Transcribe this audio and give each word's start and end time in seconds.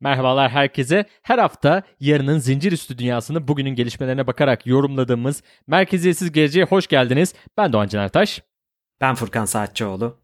Merhabalar 0.00 0.50
herkese. 0.50 1.04
Her 1.22 1.38
hafta 1.38 1.82
yarının 2.00 2.38
zincir 2.38 2.72
üstü 2.72 2.98
dünyasını 2.98 3.48
bugünün 3.48 3.74
gelişmelerine 3.74 4.26
bakarak 4.26 4.66
yorumladığımız 4.66 5.42
Merkeziyetsiz 5.66 6.32
Geleceğe 6.32 6.64
hoş 6.64 6.86
geldiniz. 6.86 7.34
Ben 7.56 7.72
Doğan 7.72 7.88
Can 7.88 8.02
Ertaş. 8.04 8.42
Ben 9.00 9.14
Furkan 9.14 9.44
Saatçıoğlu. 9.44 10.20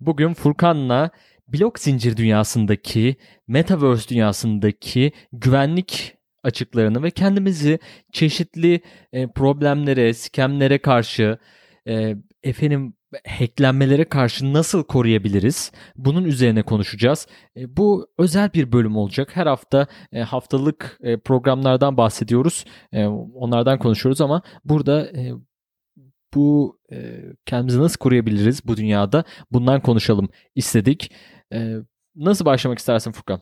Bugün 0.00 0.34
Furkan'la 0.34 1.10
blok 1.48 1.78
zincir 1.78 2.16
dünyasındaki, 2.16 3.16
metaverse 3.48 4.08
dünyasındaki 4.08 5.12
güvenlik 5.32 6.16
açıklarını 6.42 7.02
ve 7.02 7.10
kendimizi 7.10 7.78
çeşitli 8.12 8.80
e, 9.12 9.26
problemlere, 9.26 10.14
skemlere 10.14 10.78
karşı, 10.78 11.38
e, 11.88 12.16
efendim 12.42 12.94
hacklenmelere 13.28 14.04
karşı 14.04 14.52
nasıl 14.52 14.84
koruyabiliriz? 14.84 15.72
Bunun 15.96 16.24
üzerine 16.24 16.62
konuşacağız. 16.62 17.26
E, 17.56 17.76
bu 17.76 18.08
özel 18.18 18.52
bir 18.54 18.72
bölüm 18.72 18.96
olacak. 18.96 19.36
Her 19.36 19.46
hafta 19.46 19.86
e, 20.12 20.20
haftalık 20.20 20.98
e, 21.02 21.16
programlardan 21.16 21.96
bahsediyoruz. 21.96 22.64
Onlardan 23.34 23.78
konuşuyoruz 23.78 24.20
ama 24.20 24.42
burada 24.64 25.10
bu 26.34 26.78
kendimizi 27.46 27.78
nasıl 27.78 27.98
koruyabiliriz 27.98 28.66
bu 28.66 28.76
dünyada? 28.76 29.24
Bundan 29.52 29.80
konuşalım 29.80 30.28
istedik. 30.54 31.12
Nasıl 32.16 32.44
başlamak 32.44 32.78
istersin 32.78 33.12
Furkan? 33.12 33.40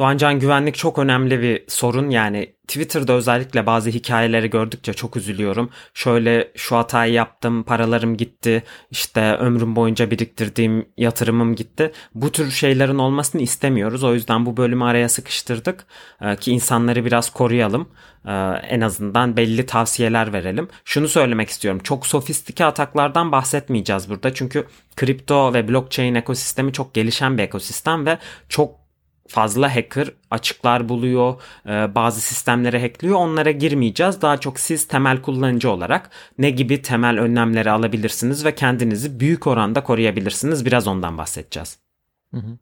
Doğancan 0.00 0.38
güvenlik 0.38 0.74
çok 0.74 0.98
önemli 0.98 1.42
bir 1.42 1.64
sorun. 1.68 2.10
Yani 2.10 2.54
Twitter'da 2.68 3.12
özellikle 3.12 3.66
bazı 3.66 3.90
hikayeleri 3.90 4.50
gördükçe 4.50 4.92
çok 4.92 5.16
üzülüyorum. 5.16 5.70
Şöyle 5.94 6.52
şu 6.56 6.76
hatayı 6.76 7.12
yaptım, 7.12 7.62
paralarım 7.62 8.16
gitti, 8.16 8.62
işte 8.90 9.36
ömrüm 9.36 9.76
boyunca 9.76 10.10
biriktirdiğim 10.10 10.88
yatırımım 10.96 11.54
gitti. 11.54 11.92
Bu 12.14 12.32
tür 12.32 12.50
şeylerin 12.50 12.98
olmasını 12.98 13.42
istemiyoruz. 13.42 14.04
O 14.04 14.14
yüzden 14.14 14.46
bu 14.46 14.56
bölümü 14.56 14.84
araya 14.84 15.08
sıkıştırdık 15.08 15.86
ee, 16.22 16.36
ki 16.36 16.52
insanları 16.52 17.04
biraz 17.04 17.30
koruyalım. 17.30 17.88
Ee, 18.26 18.32
en 18.68 18.80
azından 18.80 19.36
belli 19.36 19.66
tavsiyeler 19.66 20.32
verelim. 20.32 20.68
Şunu 20.84 21.08
söylemek 21.08 21.48
istiyorum. 21.48 21.80
Çok 21.84 22.06
sofistike 22.06 22.64
ataklardan 22.64 23.32
bahsetmeyeceğiz 23.32 24.10
burada. 24.10 24.34
Çünkü 24.34 24.66
kripto 24.96 25.54
ve 25.54 25.68
blockchain 25.68 26.14
ekosistemi 26.14 26.72
çok 26.72 26.94
gelişen 26.94 27.38
bir 27.38 27.42
ekosistem 27.42 28.06
ve 28.06 28.18
çok 28.48 28.79
fazla 29.30 29.76
hacker 29.76 30.12
açıklar 30.30 30.88
buluyor, 30.88 31.42
e, 31.66 31.94
bazı 31.94 32.20
sistemlere 32.20 32.80
hackliyor. 32.82 33.16
Onlara 33.16 33.50
girmeyeceğiz. 33.50 34.22
Daha 34.22 34.36
çok 34.36 34.60
siz 34.60 34.88
temel 34.88 35.22
kullanıcı 35.22 35.70
olarak 35.70 36.10
ne 36.38 36.50
gibi 36.50 36.82
temel 36.82 37.18
önlemleri 37.18 37.70
alabilirsiniz 37.70 38.44
ve 38.44 38.54
kendinizi 38.54 39.20
büyük 39.20 39.46
oranda 39.46 39.82
koruyabilirsiniz. 39.84 40.66
Biraz 40.66 40.88
ondan 40.88 41.18
bahsedeceğiz. 41.18 41.78
Hı 42.34 42.40
hı. 42.40 42.58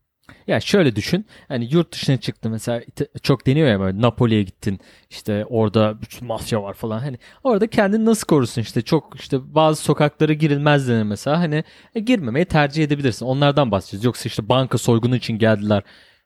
Ya 0.46 0.60
şöyle 0.60 0.96
düşün. 0.96 1.26
Hani 1.48 1.68
yurt 1.74 1.92
dışına 1.92 2.16
çıktı 2.16 2.50
mesela 2.50 2.82
çok 3.22 3.46
deniyor 3.46 3.68
ya 3.68 3.80
böyle 3.80 4.00
Napoli'ye 4.00 4.42
gittin. 4.42 4.80
işte 5.10 5.44
orada 5.48 6.02
bütün 6.02 6.28
mafya 6.28 6.62
var 6.62 6.74
falan. 6.74 6.98
Hani 6.98 7.18
orada 7.44 7.66
kendini 7.66 8.04
nasıl 8.04 8.26
korursun 8.26 8.62
işte 8.62 8.82
çok 8.82 9.20
işte 9.20 9.54
bazı 9.54 9.82
sokaklara 9.82 10.32
girilmez 10.32 10.88
denir 10.88 11.02
mesela. 11.02 11.38
Hani 11.38 11.64
e, 11.94 12.00
girmemeyi 12.00 12.44
tercih 12.44 12.84
edebilirsin. 12.84 13.26
Onlardan 13.26 13.70
bahsedeceğiz. 13.70 14.04
Yoksa 14.04 14.28
işte 14.28 14.48
banka 14.48 14.78
soygunu 14.78 15.16
için 15.16 15.38
geldiler. 15.38 15.82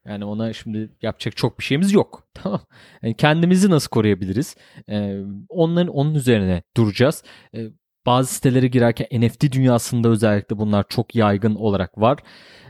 Yani 0.07 0.25
ona 0.25 0.53
şimdi 0.53 0.91
yapacak 1.03 1.37
çok 1.37 1.59
bir 1.59 1.65
şeyimiz 1.65 1.93
yok. 1.93 2.29
Tamam. 2.35 2.61
Yani 3.03 3.17
kendimizi 3.17 3.71
nasıl 3.71 3.89
koruyabiliriz? 3.89 4.57
Ee, 4.89 5.21
onların 5.49 5.95
onun 5.95 6.15
üzerine 6.15 6.63
duracağız. 6.77 7.25
Ee, 7.55 7.67
bazı 8.07 8.35
sitelere 8.35 8.67
girerken 8.67 9.21
NFT 9.21 9.53
dünyasında 9.53 10.09
özellikle 10.09 10.59
bunlar 10.59 10.85
çok 10.89 11.15
yaygın 11.15 11.55
olarak 11.55 11.99
var. 11.99 12.19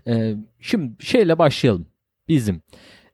Ee, 0.06 0.34
şimdi 0.60 1.04
şeyle 1.04 1.38
başlayalım. 1.38 1.86
Bizim 2.28 2.62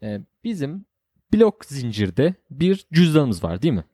e, 0.02 0.20
bizim 0.44 0.86
blok 1.34 1.64
zincirde 1.64 2.34
bir 2.50 2.86
cüzdanımız 2.92 3.44
var 3.44 3.62
değil 3.62 3.74
mi? 3.74 3.84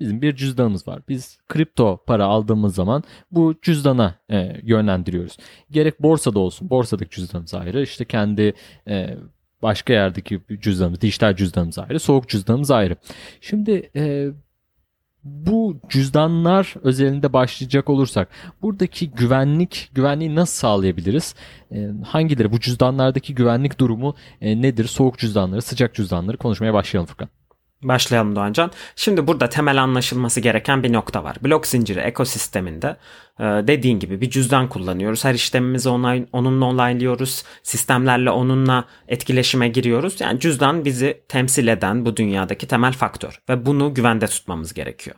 Bizim 0.00 0.22
bir 0.22 0.36
cüzdanımız 0.36 0.88
var. 0.88 1.02
Biz 1.08 1.38
kripto 1.48 2.04
para 2.06 2.24
aldığımız 2.24 2.74
zaman 2.74 3.02
bu 3.30 3.54
cüzdana 3.62 4.14
e, 4.30 4.60
yönlendiriyoruz. 4.62 5.36
Gerek 5.70 6.02
borsada 6.02 6.38
olsun, 6.38 6.70
borsadaki 6.70 7.10
cüzdanımız 7.10 7.54
ayrı. 7.54 7.82
İşte 7.82 8.04
kendi 8.04 8.54
e, 8.88 9.16
başka 9.62 9.92
yerdeki 9.92 10.40
cüzdanımız, 10.60 11.00
dijital 11.00 11.36
cüzdanımız 11.36 11.78
ayrı, 11.78 12.00
soğuk 12.00 12.28
cüzdanımız 12.28 12.70
ayrı. 12.70 12.96
Şimdi 13.40 13.90
e, 13.96 14.28
bu 15.24 15.80
cüzdanlar 15.88 16.74
özelinde 16.82 17.32
başlayacak 17.32 17.90
olursak 17.90 18.28
buradaki 18.62 19.10
güvenlik 19.10 19.90
güvenliği 19.94 20.34
nasıl 20.34 20.54
sağlayabiliriz? 20.54 21.34
E, 21.72 21.88
hangileri 22.06 22.52
bu 22.52 22.60
cüzdanlardaki 22.60 23.34
güvenlik 23.34 23.80
durumu 23.80 24.14
e, 24.40 24.62
nedir? 24.62 24.84
Soğuk 24.84 25.18
cüzdanları, 25.18 25.62
sıcak 25.62 25.94
cüzdanları 25.94 26.36
konuşmaya 26.36 26.74
başlayalım 26.74 27.06
Furkan. 27.06 27.28
Başlayalım 27.82 28.36
Doğancan. 28.36 28.70
Şimdi 28.96 29.26
burada 29.26 29.48
temel 29.48 29.82
anlaşılması 29.82 30.40
gereken 30.40 30.82
bir 30.82 30.92
nokta 30.92 31.24
var. 31.24 31.36
Blok 31.44 31.66
zinciri 31.66 32.00
ekosisteminde 32.00 32.96
e, 33.40 33.44
dediğin 33.44 33.98
gibi 33.98 34.20
bir 34.20 34.30
cüzdan 34.30 34.68
kullanıyoruz. 34.68 35.24
Her 35.24 35.34
işlemimizi 35.34 35.88
online, 35.88 36.26
onunla 36.32 36.64
online'lıyoruz. 36.64 37.44
Sistemlerle 37.62 38.30
onunla 38.30 38.84
etkileşime 39.08 39.68
giriyoruz. 39.68 40.20
Yani 40.20 40.40
cüzdan 40.40 40.84
bizi 40.84 41.22
temsil 41.28 41.66
eden 41.66 42.06
bu 42.06 42.16
dünyadaki 42.16 42.66
temel 42.68 42.92
faktör 42.92 43.40
ve 43.48 43.66
bunu 43.66 43.94
güvende 43.94 44.26
tutmamız 44.26 44.74
gerekiyor. 44.74 45.16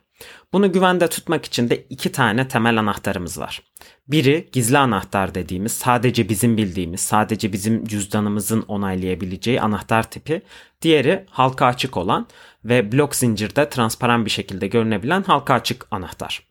Bunu 0.53 0.73
güvende 0.73 1.09
tutmak 1.09 1.45
için 1.45 1.71
de 1.71 1.87
iki 1.91 2.13
tane 2.13 2.49
temel 2.49 2.79
anahtarımız 2.79 3.39
var. 3.39 3.63
Biri 4.09 4.49
gizli 4.53 4.79
anahtar 4.79 5.35
dediğimiz 5.35 5.73
sadece 5.73 6.29
bizim 6.29 6.57
bildiğimiz, 6.57 7.01
sadece 7.01 7.53
bizim 7.53 7.85
cüzdanımızın 7.85 8.65
onaylayabileceği 8.69 9.61
anahtar 9.61 10.11
tipi. 10.11 10.43
Diğeri 10.83 11.27
halka 11.31 11.67
açık 11.67 11.97
olan 11.97 12.27
ve 12.65 12.93
blok 12.93 13.17
zincirde 13.17 13.69
transparan 13.69 14.25
bir 14.25 14.31
şekilde 14.31 14.67
görünebilen 14.67 15.23
halka 15.23 15.55
açık 15.55 15.87
anahtar. 15.91 16.51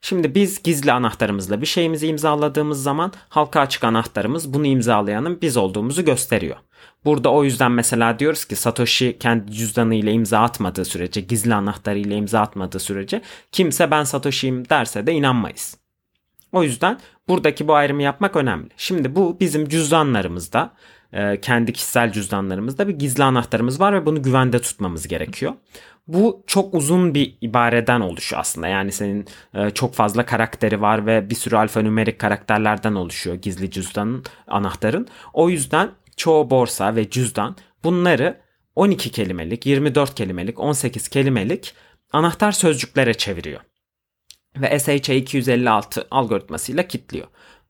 Şimdi 0.00 0.34
biz 0.34 0.62
gizli 0.62 0.92
anahtarımızla 0.92 1.60
bir 1.60 1.66
şeyimizi 1.66 2.06
imzaladığımız 2.06 2.82
zaman 2.82 3.12
halka 3.28 3.60
açık 3.60 3.84
anahtarımız 3.84 4.54
bunu 4.54 4.66
imzalayanın 4.66 5.40
biz 5.42 5.56
olduğumuzu 5.56 6.04
gösteriyor. 6.04 6.56
Burada 7.04 7.32
o 7.32 7.44
yüzden 7.44 7.72
mesela 7.72 8.18
diyoruz 8.18 8.44
ki 8.44 8.56
Satoshi 8.56 9.16
kendi 9.18 9.52
cüzdanı 9.52 9.94
ile 9.94 10.12
imza 10.12 10.40
atmadığı 10.40 10.84
sürece, 10.84 11.20
gizli 11.20 11.54
anahtarı 11.54 11.98
ile 11.98 12.16
imza 12.16 12.40
atmadığı 12.40 12.80
sürece 12.80 13.22
kimse 13.52 13.90
ben 13.90 14.04
Satoshi'yim 14.04 14.68
derse 14.68 15.06
de 15.06 15.12
inanmayız. 15.12 15.78
O 16.52 16.62
yüzden 16.62 16.98
buradaki 17.28 17.68
bu 17.68 17.74
ayrımı 17.74 18.02
yapmak 18.02 18.36
önemli. 18.36 18.68
Şimdi 18.76 19.14
bu 19.14 19.36
bizim 19.40 19.68
cüzdanlarımızda, 19.68 20.72
e, 21.12 21.40
kendi 21.40 21.72
kişisel 21.72 22.12
cüzdanlarımızda 22.12 22.88
bir 22.88 22.94
gizli 22.94 23.24
anahtarımız 23.24 23.80
var 23.80 23.92
ve 23.92 24.06
bunu 24.06 24.22
güvende 24.22 24.58
tutmamız 24.58 25.08
gerekiyor. 25.08 25.52
Bu 26.08 26.44
çok 26.46 26.74
uzun 26.74 27.14
bir 27.14 27.34
ibareden 27.40 28.00
oluşuyor 28.00 28.40
aslında. 28.40 28.68
Yani 28.68 28.92
senin 28.92 29.26
e, 29.54 29.70
çok 29.70 29.94
fazla 29.94 30.26
karakteri 30.26 30.80
var 30.80 31.06
ve 31.06 31.30
bir 31.30 31.34
sürü 31.34 31.56
alfanümerik 31.56 32.18
karakterlerden 32.18 32.94
oluşuyor 32.94 33.36
gizli 33.36 33.70
cüzdanın, 33.70 34.24
anahtarın. 34.46 35.08
O 35.32 35.50
yüzden 35.50 35.90
çoğu 36.18 36.50
borsa 36.50 36.96
ve 36.96 37.10
cüzdan 37.10 37.56
bunları 37.84 38.40
12 38.74 39.10
kelimelik, 39.10 39.66
24 39.66 40.14
kelimelik, 40.14 40.60
18 40.60 41.08
kelimelik 41.08 41.74
anahtar 42.12 42.52
sözcüklere 42.52 43.14
çeviriyor. 43.14 43.60
Ve 44.56 44.66
SHA-256 44.66 46.06
algoritmasıyla 46.10 46.88
kilitliyor. 46.88 47.26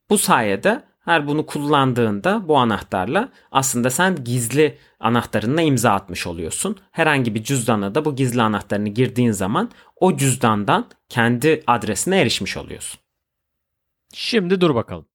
Bu 0.09 0.17
sayede 0.17 0.83
her 0.99 1.27
bunu 1.27 1.45
kullandığında 1.45 2.47
bu 2.47 2.57
anahtarla 2.57 3.29
aslında 3.51 3.89
sen 3.89 4.23
gizli 4.23 4.77
anahtarınla 4.99 5.61
imza 5.61 5.91
atmış 5.91 6.27
oluyorsun. 6.27 6.77
Herhangi 6.91 7.35
bir 7.35 7.43
cüzdana 7.43 7.95
da 7.95 8.05
bu 8.05 8.15
gizli 8.15 8.41
anahtarını 8.41 8.89
girdiğin 8.89 9.31
zaman 9.31 9.71
o 9.95 10.17
cüzdandan 10.17 10.89
kendi 11.09 11.63
adresine 11.67 12.21
erişmiş 12.21 12.57
oluyorsun. 12.57 12.99
Şimdi 14.13 14.61
dur 14.61 14.75
bakalım. 14.75 15.08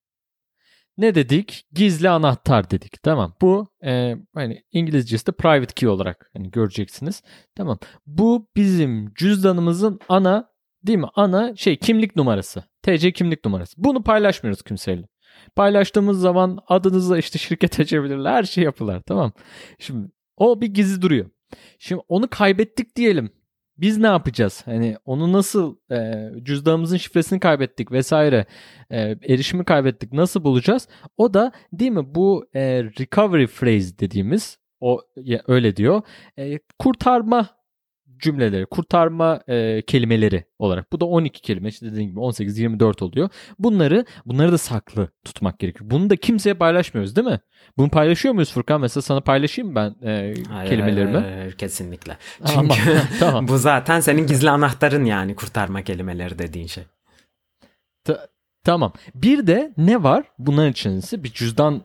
Ne 0.98 1.14
dedik? 1.14 1.66
Gizli 1.72 2.08
anahtar 2.08 2.70
dedik. 2.70 3.02
Tamam. 3.02 3.34
Bu 3.40 3.68
e, 3.84 4.16
hani 4.34 4.62
İngilizcesi 4.72 5.26
de 5.26 5.32
private 5.32 5.74
key 5.74 5.88
olarak 5.88 6.30
hani 6.36 6.50
göreceksiniz. 6.50 7.22
Tamam. 7.54 7.78
Bu 8.06 8.48
bizim 8.56 9.14
cüzdanımızın 9.14 10.00
ana 10.08 10.50
değil 10.82 10.98
mi? 10.98 11.08
Ana 11.14 11.56
şey 11.56 11.76
kimlik 11.76 12.16
numarası. 12.16 12.64
TC 12.82 13.12
kimlik 13.12 13.44
numarası. 13.44 13.74
Bunu 13.84 14.02
paylaşmıyoruz 14.02 14.62
kimseyle. 14.62 15.08
Paylaştığımız 15.56 16.20
zaman 16.20 16.58
adınıza 16.68 17.18
işte 17.18 17.38
şirket 17.38 17.80
açabilirler. 17.80 18.32
Her 18.32 18.42
şey 18.42 18.64
yapılar. 18.64 19.02
Tamam. 19.06 19.32
Şimdi 19.78 20.08
o 20.36 20.60
bir 20.60 20.66
gizli 20.66 21.02
duruyor. 21.02 21.30
Şimdi 21.78 22.02
onu 22.08 22.28
kaybettik 22.28 22.96
diyelim. 22.96 23.30
Biz 23.76 23.98
ne 23.98 24.06
yapacağız? 24.06 24.62
Hani 24.64 24.96
onu 25.04 25.32
nasıl 25.32 25.76
e, 25.90 26.30
cüzdanımızın 26.42 26.96
şifresini 26.96 27.40
kaybettik 27.40 27.92
vesaire 27.92 28.46
e, 28.90 29.00
erişimi 29.00 29.64
kaybettik 29.64 30.12
nasıl 30.12 30.44
bulacağız? 30.44 30.88
O 31.16 31.34
da 31.34 31.52
değil 31.72 31.90
mi 31.90 32.14
bu 32.14 32.46
e, 32.54 32.84
recovery 32.84 33.46
phrase 33.46 33.98
dediğimiz 33.98 34.58
o 34.80 35.00
ya, 35.16 35.42
öyle 35.46 35.76
diyor. 35.76 36.02
E, 36.38 36.58
kurtarma 36.78 37.48
cümleleri, 38.24 38.66
kurtarma 38.66 39.40
e, 39.48 39.82
kelimeleri 39.82 40.44
olarak. 40.58 40.92
Bu 40.92 41.00
da 41.00 41.04
12 41.04 41.42
kelime 41.42 41.68
işte 41.68 41.86
dediğim 41.86 42.10
gibi 42.10 42.20
18 42.20 42.58
24 42.58 43.02
oluyor. 43.02 43.28
Bunları 43.58 44.04
bunları 44.26 44.52
da 44.52 44.58
saklı 44.58 45.08
tutmak 45.24 45.58
gerekiyor. 45.58 45.90
Bunu 45.90 46.10
da 46.10 46.16
kimseye 46.16 46.54
paylaşmıyoruz 46.54 47.16
değil 47.16 47.28
mi? 47.28 47.40
Bunu 47.78 47.88
paylaşıyor 47.90 48.34
muyuz 48.34 48.52
Furkan? 48.52 48.80
Mesela 48.80 49.02
sana 49.02 49.20
paylaşayım 49.20 49.72
mı 49.72 49.74
ben 49.76 50.08
e, 50.08 50.34
Hayır, 50.50 50.70
kelimelerimi? 50.70 51.18
hayır, 51.18 51.36
hayır, 51.36 51.52
kesinlikle. 51.52 52.16
Çünkü 52.46 52.80
tamam. 53.20 53.48
bu 53.48 53.58
zaten 53.58 54.00
senin 54.00 54.26
gizli 54.26 54.50
anahtarın 54.50 55.04
yani 55.04 55.34
kurtarma 55.34 55.82
kelimeleri 55.82 56.38
dediğin 56.38 56.66
şey. 56.66 56.84
Tamam. 58.64 58.92
Bir 59.14 59.46
de 59.46 59.72
ne 59.76 60.02
var? 60.02 60.24
Bunların 60.38 60.70
içerisinde 60.70 61.24
bir 61.24 61.32
cüzdan 61.32 61.82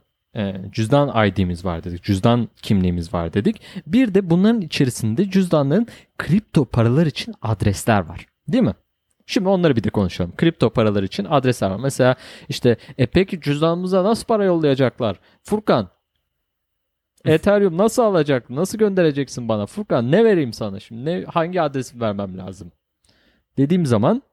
cüzdan 0.71 1.27
ID'miz 1.27 1.65
var 1.65 1.83
dedik. 1.83 2.03
Cüzdan 2.03 2.49
kimliğimiz 2.61 3.13
var 3.13 3.33
dedik. 3.33 3.61
Bir 3.87 4.13
de 4.13 4.29
bunların 4.29 4.61
içerisinde 4.61 5.29
cüzdanların 5.29 5.87
kripto 6.17 6.65
paralar 6.65 7.05
için 7.05 7.35
adresler 7.41 8.05
var. 8.05 8.25
Değil 8.47 8.63
mi? 8.63 8.73
Şimdi 9.25 9.49
onları 9.49 9.75
bir 9.75 9.83
de 9.83 9.89
konuşalım. 9.89 10.33
Kripto 10.37 10.69
paralar 10.69 11.03
için 11.03 11.25
adresler 11.25 11.69
var. 11.69 11.79
Mesela 11.79 12.15
işte 12.49 12.77
e 12.97 13.05
peki 13.05 13.41
cüzdanımıza 13.41 14.03
nasıl 14.03 14.25
para 14.25 14.45
yollayacaklar? 14.45 15.19
Furkan 15.43 15.89
Ethereum 17.25 17.77
nasıl 17.77 18.03
alacak? 18.03 18.49
Nasıl 18.49 18.77
göndereceksin 18.77 19.49
bana? 19.49 19.65
Furkan 19.65 20.11
ne 20.11 20.25
vereyim 20.25 20.53
sana 20.53 20.79
şimdi? 20.79 21.05
Ne, 21.05 21.23
hangi 21.23 21.61
adresi 21.61 22.01
vermem 22.01 22.37
lazım? 22.37 22.71
Dediğim 23.57 23.85
zaman 23.85 24.23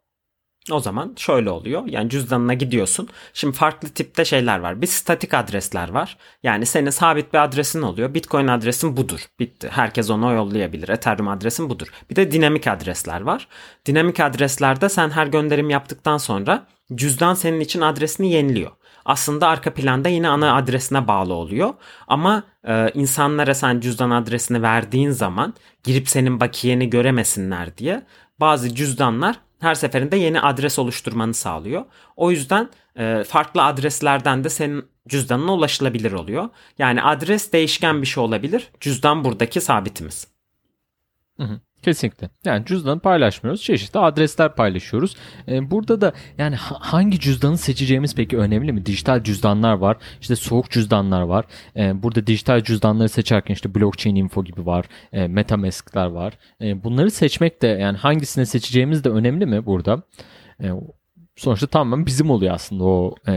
O 0.73 0.81
zaman 0.81 1.15
şöyle 1.17 1.51
oluyor. 1.51 1.83
Yani 1.87 2.11
cüzdanına 2.11 2.55
gidiyorsun. 2.55 3.09
Şimdi 3.35 3.57
farklı 3.57 3.89
tipte 3.89 4.25
şeyler 4.25 4.59
var. 4.59 4.83
Bir 4.83 4.87
statik 4.87 5.35
adresler 5.35 5.89
var. 5.89 6.17
Yani 6.43 6.67
senin 6.67 6.91
sabit 6.91 7.33
bir 7.33 7.45
adresin 7.45 7.83
oluyor. 7.83 8.15
Bitcoin 8.15 8.47
adresin 8.47 8.97
budur. 8.97 9.27
Bitti. 9.41 9.69
Herkes 9.73 10.11
onu 10.11 10.33
yollayabilir. 10.33 10.89
Ethereum 10.89 11.29
adresin 11.29 11.71
budur. 11.71 11.87
Bir 12.11 12.17
de 12.17 12.33
dinamik 12.33 12.67
adresler 12.67 13.21
var. 13.21 13.49
Dinamik 13.87 14.21
adreslerde 14.21 14.89
sen 14.89 15.11
her 15.11 15.27
gönderim 15.27 15.71
yaptıktan 15.71 16.19
sonra 16.19 16.67
cüzdan 16.95 17.35
senin 17.35 17.61
için 17.61 17.81
adresini 17.81 18.33
yeniliyor. 18.33 18.71
Aslında 19.05 19.49
arka 19.49 19.75
planda 19.75 20.09
yine 20.09 20.29
ana 20.29 20.57
adresine 20.57 21.09
bağlı 21.09 21.35
oluyor. 21.35 21.75
Ama 22.09 22.43
e, 22.69 22.91
insanlara 22.95 23.55
sen 23.55 23.81
cüzdan 23.81 24.11
adresini 24.11 24.63
verdiğin 24.63 25.11
zaman 25.11 25.55
girip 25.85 26.09
senin 26.09 26.41
bakiyeni 26.41 26.91
göremesinler 26.91 27.79
diye 27.79 28.03
bazı 28.41 28.75
cüzdanlar 28.75 29.46
her 29.67 29.75
seferinde 29.75 30.17
yeni 30.17 30.41
adres 30.41 30.79
oluşturmanı 30.79 31.35
sağlıyor. 31.35 31.85
O 32.17 32.31
yüzden 32.31 32.71
e, 32.97 33.25
farklı 33.25 33.65
adreslerden 33.65 34.45
de 34.45 34.49
senin 34.51 34.85
cüzdanına 35.09 35.55
ulaşılabilir 35.55 36.13
oluyor. 36.13 36.49
Yani 36.79 37.03
adres 37.03 37.53
değişken 37.53 38.03
bir 38.03 38.07
şey 38.07 38.23
olabilir. 38.25 38.71
Cüzdan 38.81 39.25
buradaki 39.25 39.61
sabitimiz. 39.61 40.29
Hı 41.37 41.43
hı, 41.43 41.61
Kesinlikle. 41.87 42.31
Yani 42.45 42.65
cüzdanı 42.67 43.01
paylaşmıyoruz. 43.01 43.63
Çeşitli 43.63 44.01
adresler 44.01 44.55
paylaşıyoruz. 44.55 45.17
Ee, 45.49 45.71
burada 45.71 46.01
da 46.01 46.13
yani 46.39 46.57
ha- 46.57 46.79
hangi 46.81 47.21
cüzdanı 47.21 47.59
seçeceğimiz 47.59 48.15
peki 48.15 48.39
önemli 48.39 48.73
mi? 48.73 48.87
Dijital 48.87 49.23
cüzdanlar 49.23 49.73
var. 49.73 49.97
işte 50.21 50.37
soğuk 50.37 50.71
cüzdanlar 50.71 51.23
var. 51.23 51.45
Ee, 51.77 52.03
burada 52.03 52.27
dijital 52.27 52.63
cüzdanları 52.63 53.09
seçerken 53.09 53.55
işte 53.55 53.75
blockchain 53.75 54.17
info 54.17 54.45
gibi 54.45 54.67
var. 54.67 54.85
E, 55.13 55.29
metamask'lar 55.29 56.07
var. 56.07 56.35
E, 56.61 56.85
bunları 56.85 57.11
seçmek 57.11 57.63
de 57.63 57.67
yani 57.67 57.99
hangisini 57.99 58.47
seçeceğimiz 58.47 59.05
de 59.05 59.09
önemli 59.09 59.47
mi 59.47 59.67
burada? 59.67 60.03
E, 60.63 60.71
sonuçta 61.37 61.67
tamamen 61.67 62.07
bizim 62.07 62.31
oluyor 62.31 62.55
aslında 62.55 62.85
o 62.85 63.15
e, 63.29 63.33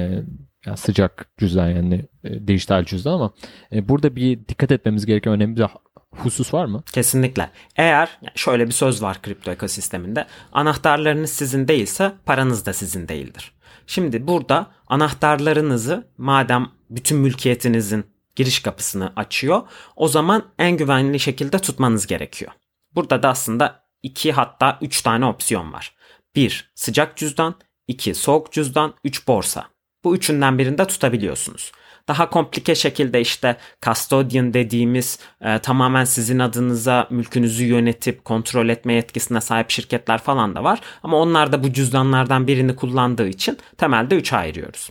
yani 0.66 0.78
sıcak 0.78 1.32
cüzdan 1.38 1.70
yani 1.70 2.06
e, 2.24 2.48
dijital 2.48 2.86
cüzdan 2.86 3.14
ama 3.14 3.34
e, 3.74 3.90
burada 3.90 4.16
bir 4.16 4.48
dikkat 4.48 4.72
etmemiz 4.72 5.06
gereken 5.06 5.34
önemli 5.34 5.58
bir 5.58 5.66
husus 6.16 6.54
var 6.54 6.66
mı? 6.66 6.84
Kesinlikle. 6.94 7.50
Eğer 7.76 8.20
şöyle 8.36 8.68
bir 8.68 8.72
söz 8.72 9.02
var 9.02 9.22
kripto 9.22 9.52
ekosisteminde. 9.52 10.28
Anahtarlarınız 10.52 11.30
sizin 11.30 11.68
değilse 11.68 12.14
paranız 12.26 12.66
da 12.66 12.74
sizin 12.74 13.08
değildir. 13.08 13.52
Şimdi 13.88 14.28
burada 14.28 14.68
anahtarlarınızı 14.88 16.08
madem 16.18 16.70
bütün 16.90 17.18
mülkiyetinizin 17.18 18.06
giriş 18.36 18.60
kapısını 18.60 19.14
açıyor 19.16 19.62
o 19.96 20.08
zaman 20.08 20.44
en 20.60 20.78
güvenli 20.78 21.20
şekilde 21.20 21.60
tutmanız 21.60 22.08
gerekiyor. 22.08 22.52
Burada 22.96 23.24
da 23.24 23.30
aslında 23.30 23.84
iki 24.04 24.32
hatta 24.32 24.78
üç 24.82 25.02
tane 25.02 25.26
opsiyon 25.26 25.74
var. 25.74 25.96
Bir 26.36 26.72
sıcak 26.76 27.18
cüzdan, 27.18 27.56
iki 27.88 28.16
soğuk 28.16 28.52
cüzdan, 28.52 28.94
üç 29.04 29.28
borsa. 29.28 29.68
Bu 30.04 30.16
üçünden 30.16 30.58
birinde 30.58 30.88
tutabiliyorsunuz. 30.88 31.72
Daha 32.10 32.30
komplike 32.30 32.76
şekilde 32.76 33.22
işte 33.22 33.58
custodian 33.86 34.54
dediğimiz 34.54 35.20
e, 35.42 35.60
tamamen 35.60 36.04
sizin 36.04 36.40
adınıza 36.40 37.08
mülkünüzü 37.10 37.66
yönetip 37.66 38.26
kontrol 38.26 38.70
etme 38.70 38.94
yetkisine 38.94 39.42
sahip 39.42 39.70
şirketler 39.70 40.18
falan 40.18 40.56
da 40.56 40.64
var. 40.64 40.82
Ama 41.04 41.18
onlar 41.18 41.52
da 41.52 41.64
bu 41.64 41.74
cüzdanlardan 41.74 42.48
birini 42.48 42.76
kullandığı 42.76 43.28
için 43.28 43.58
temelde 43.78 44.20
3'e 44.20 44.38
ayırıyoruz. 44.38 44.90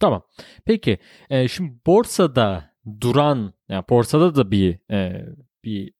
Tamam. 0.00 0.22
Peki 0.66 0.98
e, 1.30 1.48
şimdi 1.48 1.72
borsada 1.86 2.70
duran 3.00 3.52
yani 3.68 3.84
borsada 3.88 4.34
da 4.34 4.50
bir 4.50 4.78
e, 4.90 5.26
bir 5.64 5.92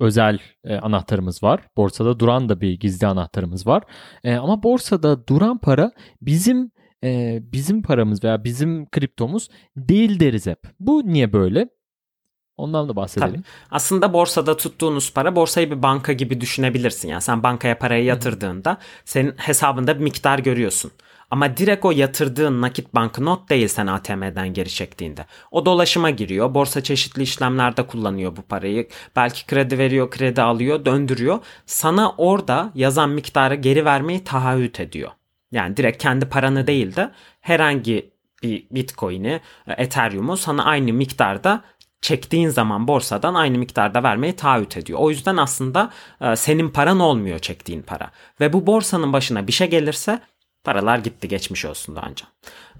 özel 0.00 0.38
e, 0.64 0.76
anahtarımız 0.76 1.42
var. 1.42 1.60
Borsada 1.76 2.20
duran 2.20 2.48
da 2.48 2.60
bir 2.60 2.72
gizli 2.72 3.06
anahtarımız 3.06 3.66
var. 3.66 3.82
E, 4.24 4.34
ama 4.34 4.62
borsada 4.62 5.26
duran 5.26 5.58
para 5.58 5.92
bizim 6.20 6.70
e, 7.04 7.40
bizim 7.52 7.82
paramız 7.82 8.24
veya 8.24 8.44
bizim 8.44 8.90
kriptomuz 8.90 9.48
değil 9.76 10.20
deriz 10.20 10.46
hep. 10.46 10.58
Bu 10.80 11.02
niye 11.04 11.32
böyle? 11.32 11.68
Ondan 12.56 12.88
da 12.88 12.96
bahsedelim. 12.96 13.44
Aslında 13.70 14.12
borsada 14.12 14.56
tuttuğunuz 14.56 15.12
para 15.12 15.36
borsayı 15.36 15.70
bir 15.70 15.82
banka 15.82 16.12
gibi 16.12 16.40
düşünebilirsin. 16.40 17.08
Yani 17.08 17.22
sen 17.22 17.42
bankaya 17.42 17.78
parayı 17.78 18.04
yatırdığında 18.04 18.78
senin 19.04 19.34
hesabında 19.36 19.98
bir 19.98 20.04
miktar 20.04 20.38
görüyorsun. 20.38 20.90
Ama 21.30 21.56
direkt 21.56 21.84
o 21.84 21.90
yatırdığın 21.90 22.62
nakit 22.62 22.94
banknot 22.94 23.50
değil 23.50 23.68
sen 23.68 23.86
ATM'den 23.86 24.52
geri 24.54 24.68
çektiğinde. 24.68 25.26
O 25.50 25.66
dolaşıma 25.66 26.10
giriyor. 26.10 26.54
Borsa 26.54 26.82
çeşitli 26.82 27.22
işlemlerde 27.22 27.86
kullanıyor 27.86 28.36
bu 28.36 28.42
parayı. 28.42 28.88
Belki 29.16 29.46
kredi 29.46 29.78
veriyor, 29.78 30.10
kredi 30.10 30.42
alıyor, 30.42 30.84
döndürüyor. 30.84 31.38
Sana 31.66 32.12
orada 32.18 32.72
yazan 32.74 33.10
miktarı 33.10 33.54
geri 33.54 33.84
vermeyi 33.84 34.24
taahhüt 34.24 34.80
ediyor. 34.80 35.10
Yani 35.52 35.76
direkt 35.76 36.02
kendi 36.02 36.28
paranı 36.28 36.66
değil 36.66 36.96
de 36.96 37.10
herhangi 37.40 38.12
bir 38.42 38.66
Bitcoin'i, 38.70 39.40
Ethereum'u 39.66 40.36
sana 40.36 40.64
aynı 40.64 40.92
miktarda 40.92 41.64
çektiğin 42.00 42.48
zaman 42.48 42.88
borsadan 42.88 43.34
aynı 43.34 43.58
miktarda 43.58 44.02
vermeyi 44.02 44.36
taahhüt 44.36 44.76
ediyor. 44.76 44.98
O 44.98 45.10
yüzden 45.10 45.36
aslında 45.36 45.90
e, 46.20 46.36
senin 46.36 46.68
paran 46.68 47.00
olmuyor 47.00 47.38
çektiğin 47.38 47.82
para. 47.82 48.10
Ve 48.40 48.52
bu 48.52 48.66
borsanın 48.66 49.12
başına 49.12 49.46
bir 49.46 49.52
şey 49.52 49.70
gelirse 49.70 50.20
paralar 50.64 50.98
gitti 50.98 51.28
geçmiş 51.28 51.64
olsun 51.64 51.96
daha 51.96 52.06
önce. 52.06 52.24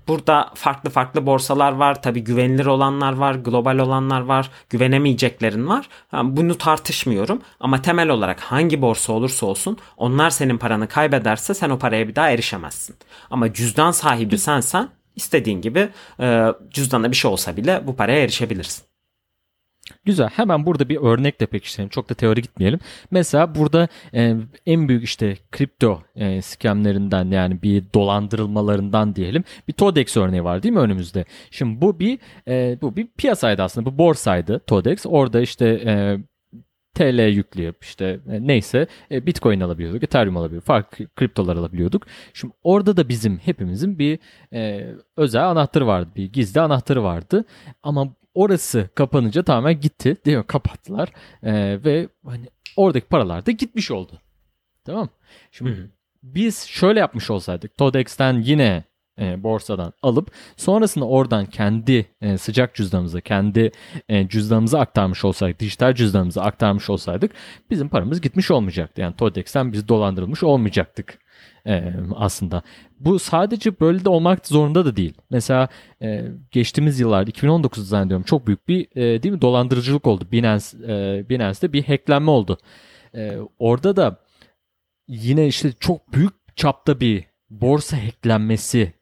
Burada 0.08 0.50
farklı 0.54 0.90
farklı 0.90 1.26
borsalar 1.26 1.72
var. 1.72 2.02
Tabi 2.02 2.24
güvenilir 2.24 2.66
olanlar 2.66 3.12
var, 3.12 3.34
global 3.34 3.78
olanlar 3.78 4.20
var, 4.20 4.50
güvenemeyeceklerin 4.70 5.68
var. 5.68 5.88
Bunu 6.12 6.58
tartışmıyorum 6.58 7.42
ama 7.60 7.82
temel 7.82 8.08
olarak 8.08 8.40
hangi 8.40 8.82
borsa 8.82 9.12
olursa 9.12 9.46
olsun 9.46 9.78
onlar 9.96 10.30
senin 10.30 10.58
paranı 10.58 10.88
kaybederse 10.88 11.54
sen 11.54 11.70
o 11.70 11.78
paraya 11.78 12.08
bir 12.08 12.14
daha 12.14 12.30
erişemezsin. 12.30 12.96
Ama 13.30 13.52
cüzdan 13.52 13.90
sahibi 13.90 14.38
sensen 14.38 14.88
istediğin 15.16 15.60
gibi 15.60 15.88
e, 16.20 16.46
cüzdana 16.70 17.10
bir 17.10 17.16
şey 17.16 17.30
olsa 17.30 17.56
bile 17.56 17.82
bu 17.86 17.96
paraya 17.96 18.22
erişebilirsin. 18.22 18.91
Güzel. 20.04 20.28
Hemen 20.28 20.66
burada 20.66 20.88
bir 20.88 20.96
örnekle 20.96 21.46
pekiştirelim. 21.46 21.88
Çok 21.88 22.08
da 22.10 22.14
teori 22.14 22.42
gitmeyelim. 22.42 22.78
Mesela 23.10 23.54
burada 23.54 23.88
e, 24.14 24.36
en 24.66 24.88
büyük 24.88 25.04
işte 25.04 25.36
kripto 25.52 26.02
e, 26.16 26.42
skemlerinden 26.42 27.30
yani 27.30 27.62
bir 27.62 27.84
dolandırılmalarından 27.94 29.14
diyelim 29.14 29.44
bir 29.68 29.72
Todex 29.72 30.16
örneği 30.16 30.44
var 30.44 30.62
değil 30.62 30.74
mi 30.74 30.80
önümüzde? 30.80 31.24
Şimdi 31.50 31.80
bu 31.80 31.98
bir 31.98 32.18
e, 32.48 32.78
bu 32.82 32.96
bir 32.96 33.06
piyasaydı 33.06 33.62
aslında. 33.62 33.86
Bu 33.86 33.98
borsaydı 33.98 34.58
Todex. 34.66 35.06
Orada 35.06 35.40
işte 35.40 35.66
e, 35.86 36.18
TL 36.94 37.28
yükleyip 37.28 37.84
işte 37.84 38.20
e, 38.30 38.46
neyse 38.46 38.86
e, 39.10 39.26
Bitcoin 39.26 39.60
alabiliyorduk, 39.60 40.02
Ethereum 40.02 40.36
alabiliyorduk, 40.36 40.66
farklı 40.66 41.06
kriptolar 41.16 41.56
alabiliyorduk. 41.56 42.06
Şimdi 42.34 42.54
orada 42.62 42.96
da 42.96 43.08
bizim 43.08 43.38
hepimizin 43.38 43.98
bir 43.98 44.18
e, 44.52 44.90
özel 45.16 45.48
anahtarı 45.50 45.86
vardı, 45.86 46.10
bir 46.16 46.32
gizli 46.32 46.60
anahtarı 46.60 47.02
vardı. 47.02 47.44
Ama 47.82 48.14
orası 48.34 48.88
kapanınca 48.94 49.42
tamamen 49.42 49.80
gitti, 49.80 50.16
değil 50.26 50.36
mi? 50.36 50.46
Kapattılar 50.46 51.12
e, 51.42 51.52
ve 51.84 52.08
hani 52.26 52.46
oradaki 52.76 53.06
paralar 53.06 53.46
da 53.46 53.50
gitmiş 53.50 53.90
oldu. 53.90 54.20
Tamam. 54.84 55.08
Şimdi 55.50 55.70
Hı 55.70 55.74
hı. 55.74 55.88
biz 56.22 56.66
şöyle 56.66 57.00
yapmış 57.00 57.30
olsaydık, 57.30 57.76
Todex'ten 57.76 58.40
yine 58.42 58.84
e, 59.18 59.42
borsadan 59.42 59.92
alıp 60.02 60.30
sonrasında 60.56 61.04
oradan 61.04 61.46
kendi 61.46 62.06
e, 62.20 62.38
sıcak 62.38 62.74
cüzdanımıza, 62.74 63.20
kendi 63.20 63.72
e, 64.08 64.28
cüzdanımıza 64.28 64.80
aktarmış 64.80 65.24
olsaydık, 65.24 65.60
dijital 65.60 65.94
cüzdanımıza 65.94 66.42
aktarmış 66.42 66.90
olsaydık 66.90 67.32
bizim 67.70 67.88
paramız 67.88 68.20
gitmiş 68.20 68.50
olmayacaktı. 68.50 69.00
Yani 69.00 69.16
Todex'ten 69.16 69.72
biz 69.72 69.88
dolandırılmış 69.88 70.42
olmayacaktık 70.42 71.18
e, 71.66 71.94
aslında. 72.16 72.62
Bu 73.00 73.18
sadece 73.18 73.80
böyle 73.80 74.04
de 74.04 74.08
olmak 74.08 74.46
zorunda 74.46 74.84
da 74.84 74.96
değil. 74.96 75.14
Mesela 75.30 75.68
e, 76.02 76.24
geçtiğimiz 76.50 77.00
yıllar 77.00 77.26
2019 77.26 77.88
zannediyorum 77.88 78.24
çok 78.24 78.46
büyük 78.46 78.68
bir 78.68 78.88
e, 78.96 79.22
değil 79.22 79.34
mi 79.34 79.40
dolandırıcılık 79.40 80.06
oldu. 80.06 80.28
Binance 80.32 80.64
e, 80.88 81.28
Binance'de 81.28 81.72
bir 81.72 81.84
hacklenme 81.84 82.30
oldu. 82.30 82.58
E, 83.14 83.38
orada 83.58 83.96
da 83.96 84.20
yine 85.08 85.46
işte 85.46 85.72
çok 85.80 86.12
büyük 86.12 86.32
çapta 86.56 87.00
bir 87.00 87.24
borsa 87.50 87.96
hacklenmesi 88.06 88.92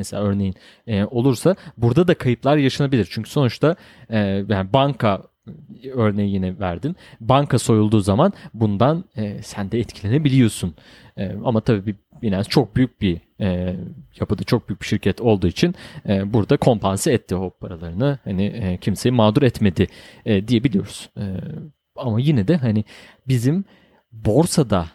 mesela 0.00 0.22
örneğin 0.22 0.54
e, 0.86 1.04
olursa 1.04 1.56
burada 1.76 2.08
da 2.08 2.14
kayıplar 2.14 2.56
yaşanabilir. 2.56 3.08
Çünkü 3.10 3.30
sonuçta 3.30 3.76
e, 4.10 4.18
yani 4.48 4.72
banka 4.72 5.22
örneği 5.94 6.34
yine 6.34 6.58
verdin. 6.58 6.96
Banka 7.20 7.58
soyulduğu 7.58 8.00
zaman 8.00 8.32
bundan 8.54 9.04
e, 9.16 9.42
sen 9.42 9.70
de 9.70 9.78
etkilenebiliyorsun. 9.78 10.74
E, 11.16 11.32
ama 11.44 11.60
tabii 11.60 11.86
bir 11.86 11.96
Binance 12.22 12.48
çok 12.48 12.76
büyük 12.76 13.00
bir 13.00 13.20
e, 13.40 13.76
yapıda 14.20 14.44
çok 14.44 14.68
büyük 14.68 14.80
bir 14.80 14.86
şirket 14.86 15.20
olduğu 15.20 15.46
için 15.46 15.74
e, 16.08 16.32
burada 16.32 16.56
kompanse 16.56 17.12
etti 17.12 17.36
o 17.36 17.50
paralarını. 17.50 18.18
Hani 18.24 18.44
e, 18.44 18.76
kimseyi 18.76 19.12
mağdur 19.12 19.42
etmedi 19.42 19.86
e, 20.26 20.48
diyebiliyoruz. 20.48 21.10
E, 21.16 21.24
ama 21.96 22.20
yine 22.20 22.48
de 22.48 22.56
hani 22.56 22.84
bizim 23.28 23.64
borsada 24.12 24.86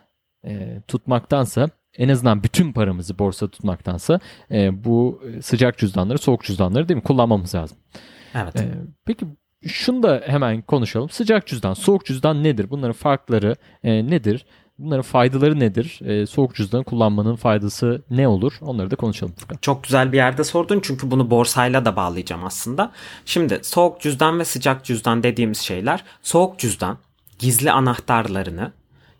e, 0.45 0.81
tutmaktansa 0.87 1.69
en 1.97 2.09
azından 2.09 2.43
bütün 2.43 2.73
paramızı 2.73 3.19
borsa 3.19 3.47
tutmaktansa 3.47 4.19
e, 4.51 4.83
bu 4.83 5.21
sıcak 5.41 5.77
cüzdanları, 5.77 6.17
soğuk 6.17 6.43
cüzdanları 6.43 6.89
değil 6.89 6.95
mi 6.95 7.03
kullanmamız 7.03 7.55
lazım. 7.55 7.77
Evet. 8.35 8.55
E, 8.55 8.69
peki 9.05 9.25
şunu 9.67 10.03
da 10.03 10.23
hemen 10.25 10.61
konuşalım. 10.61 11.09
Sıcak 11.09 11.47
cüzdan, 11.47 11.73
soğuk 11.73 12.05
cüzdan 12.05 12.43
nedir? 12.43 12.69
Bunların 12.69 12.93
farkları 12.93 13.55
e, 13.83 14.07
nedir? 14.09 14.45
Bunların 14.79 15.01
faydaları 15.01 15.59
nedir? 15.59 15.99
E, 16.05 16.25
soğuk 16.25 16.55
cüzdan 16.55 16.83
kullanmanın 16.83 17.35
faydası 17.35 18.03
ne 18.09 18.27
olur? 18.27 18.53
Onları 18.61 18.91
da 18.91 18.95
konuşalım. 18.95 19.35
Çok 19.61 19.83
güzel 19.83 20.11
bir 20.11 20.17
yerde 20.17 20.43
sordun 20.43 20.79
çünkü 20.83 21.11
bunu 21.11 21.29
borsayla 21.29 21.85
da 21.85 21.95
bağlayacağım 21.95 22.45
aslında. 22.45 22.91
Şimdi 23.25 23.59
soğuk 23.63 24.01
cüzdan 24.01 24.39
ve 24.39 24.45
sıcak 24.45 24.85
cüzdan 24.85 25.23
dediğimiz 25.23 25.57
şeyler. 25.57 26.03
Soğuk 26.21 26.59
cüzdan 26.59 26.97
gizli 27.39 27.71
anahtarlarını 27.71 28.71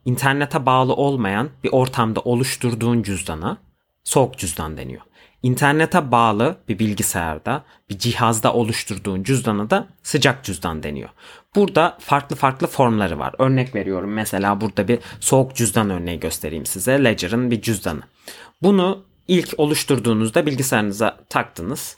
internete 0.05 0.65
bağlı 0.65 0.93
olmayan 0.93 1.49
bir 1.63 1.69
ortamda 1.71 2.19
oluşturduğun 2.19 3.03
cüzdana 3.03 3.57
soğuk 4.03 4.37
cüzdan 4.37 4.77
deniyor. 4.77 5.01
İnternete 5.43 6.11
bağlı 6.11 6.57
bir 6.69 6.79
bilgisayarda, 6.79 7.63
bir 7.89 7.97
cihazda 7.99 8.53
oluşturduğun 8.53 9.23
cüzdana 9.23 9.69
da 9.69 9.87
sıcak 10.03 10.43
cüzdan 10.43 10.83
deniyor. 10.83 11.09
Burada 11.55 11.97
farklı 11.99 12.35
farklı 12.35 12.67
formları 12.67 13.19
var. 13.19 13.35
Örnek 13.39 13.75
veriyorum 13.75 14.13
mesela 14.13 14.61
burada 14.61 14.87
bir 14.87 14.99
soğuk 15.19 15.55
cüzdan 15.55 15.89
örneği 15.89 16.19
göstereyim 16.19 16.65
size. 16.65 17.03
Ledger'ın 17.03 17.51
bir 17.51 17.61
cüzdanı. 17.61 18.01
Bunu 18.61 19.03
ilk 19.27 19.53
oluşturduğunuzda 19.57 20.45
bilgisayarınıza 20.45 21.17
taktınız 21.29 21.97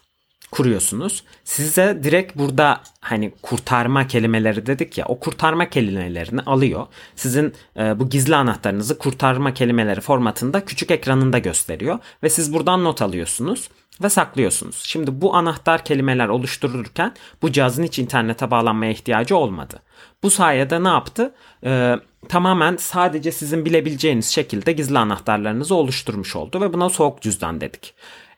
kuruyorsunuz. 0.52 1.24
Size 1.44 2.00
direkt 2.04 2.38
burada 2.38 2.82
hani 3.02 3.32
kurtarma 3.42 4.08
kelimeleri 4.08 4.66
dedik 4.66 4.98
ya 4.98 5.06
o 5.06 5.20
kurtarma 5.20 5.70
kelimelerini 5.70 6.42
alıyor. 6.42 6.88
Sizin 7.16 7.54
e, 7.78 8.00
bu 8.00 8.10
gizli 8.10 8.36
anahtarınızı 8.36 8.98
kurtarma 8.98 9.54
kelimeleri 9.54 10.02
formatında 10.02 10.66
küçük 10.66 10.92
ekranında 10.92 11.40
gösteriyor 11.40 12.00
ve 12.24 12.30
siz 12.30 12.54
buradan 12.54 12.84
not 12.84 13.02
alıyorsunuz 13.02 13.70
ve 14.04 14.10
saklıyorsunuz. 14.10 14.84
Şimdi 14.84 15.22
bu 15.22 15.36
anahtar 15.36 15.86
kelimeler 15.86 16.28
oluşturulurken 16.28 17.14
bu 17.42 17.52
cihazın 17.52 17.84
hiç 17.84 18.00
internete 18.00 18.52
bağlanmaya 18.52 18.92
ihtiyacı 18.92 19.38
olmadı. 19.38 19.82
Bu 20.24 20.30
sayede 20.30 20.84
ne 20.84 20.88
yaptı? 20.88 21.34
Ee, 21.64 21.96
tamamen 22.30 22.76
sadece 22.76 23.32
sizin 23.32 23.66
bilebileceğiniz 23.66 24.28
şekilde 24.28 24.72
gizli 24.72 24.98
anahtarlarınızı 24.98 25.76
oluşturmuş 25.76 26.36
oldu 26.36 26.62
ve 26.62 26.74
buna 26.74 26.90
soğuk 26.90 27.22
cüzdan 27.22 27.62
dedik. 27.62 27.94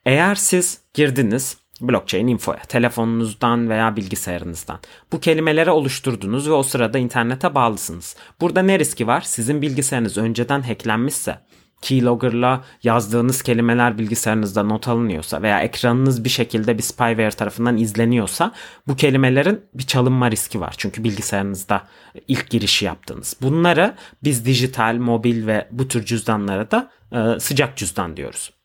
Eğer 0.06 0.36
siz 0.36 0.82
girdiniz 0.94 1.58
blockchain 1.82 2.28
infoya 2.28 2.60
telefonunuzdan 2.60 3.70
veya 3.70 3.96
bilgisayarınızdan. 3.96 4.80
Bu 5.12 5.20
kelimeleri 5.20 5.72
oluşturdunuz 5.72 6.50
ve 6.50 6.54
o 6.54 6.64
sırada 6.64 6.98
internete 6.98 7.56
bağlısınız. 7.56 8.16
Burada 8.42 8.62
ne 8.62 8.80
riski 8.80 9.08
var? 9.08 9.22
Sizin 9.22 9.62
bilgisayarınız 9.62 10.18
önceden 10.18 10.62
hacklenmişse 10.62 11.40
keylogger'la 11.82 12.64
yazdığınız 12.84 13.42
kelimeler 13.42 13.98
bilgisayarınızda 13.98 14.64
not 14.64 14.88
alınıyorsa 14.88 15.42
veya 15.42 15.62
ekranınız 15.62 16.24
bir 16.24 16.30
şekilde 16.30 16.78
bir 16.78 16.84
spyware 16.84 17.32
tarafından 17.32 17.78
izleniyorsa 17.78 18.52
bu 18.88 18.96
kelimelerin 18.96 19.62
bir 19.74 19.84
çalınma 19.84 20.32
riski 20.32 20.62
var. 20.62 20.74
Çünkü 20.78 21.04
bilgisayarınızda 21.04 21.88
ilk 22.28 22.50
girişi 22.50 22.86
yaptınız. 22.86 23.36
Bunları 23.42 23.96
biz 24.24 24.46
dijital, 24.46 24.96
mobil 24.96 25.48
ve 25.48 25.68
bu 25.72 25.88
tür 25.88 26.06
cüzdanlara 26.06 26.72
da 26.72 26.92
e, 27.12 27.40
sıcak 27.40 27.78
cüzdan 27.78 28.18
diyoruz. 28.18 28.59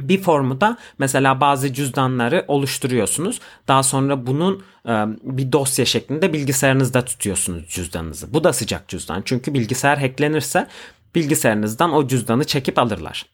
Bir 0.00 0.22
formu 0.22 0.60
da 0.60 0.76
mesela 0.98 1.40
bazı 1.40 1.72
cüzdanları 1.72 2.44
oluşturuyorsunuz. 2.48 3.40
Daha 3.68 3.82
sonra 3.82 4.26
bunun 4.26 4.62
e, 4.88 4.92
bir 5.22 5.52
dosya 5.52 5.84
şeklinde 5.84 6.32
bilgisayarınızda 6.32 7.04
tutuyorsunuz 7.04 7.68
cüzdanınızı. 7.68 8.34
Bu 8.34 8.44
da 8.44 8.52
sıcak 8.52 8.88
cüzdan. 8.88 9.22
Çünkü 9.24 9.54
bilgisayar 9.54 9.98
hacklenirse 9.98 10.66
bilgisayarınızdan 11.14 11.92
o 11.92 12.08
cüzdanı 12.08 12.44
çekip 12.44 12.78
alırlar. 12.78 13.26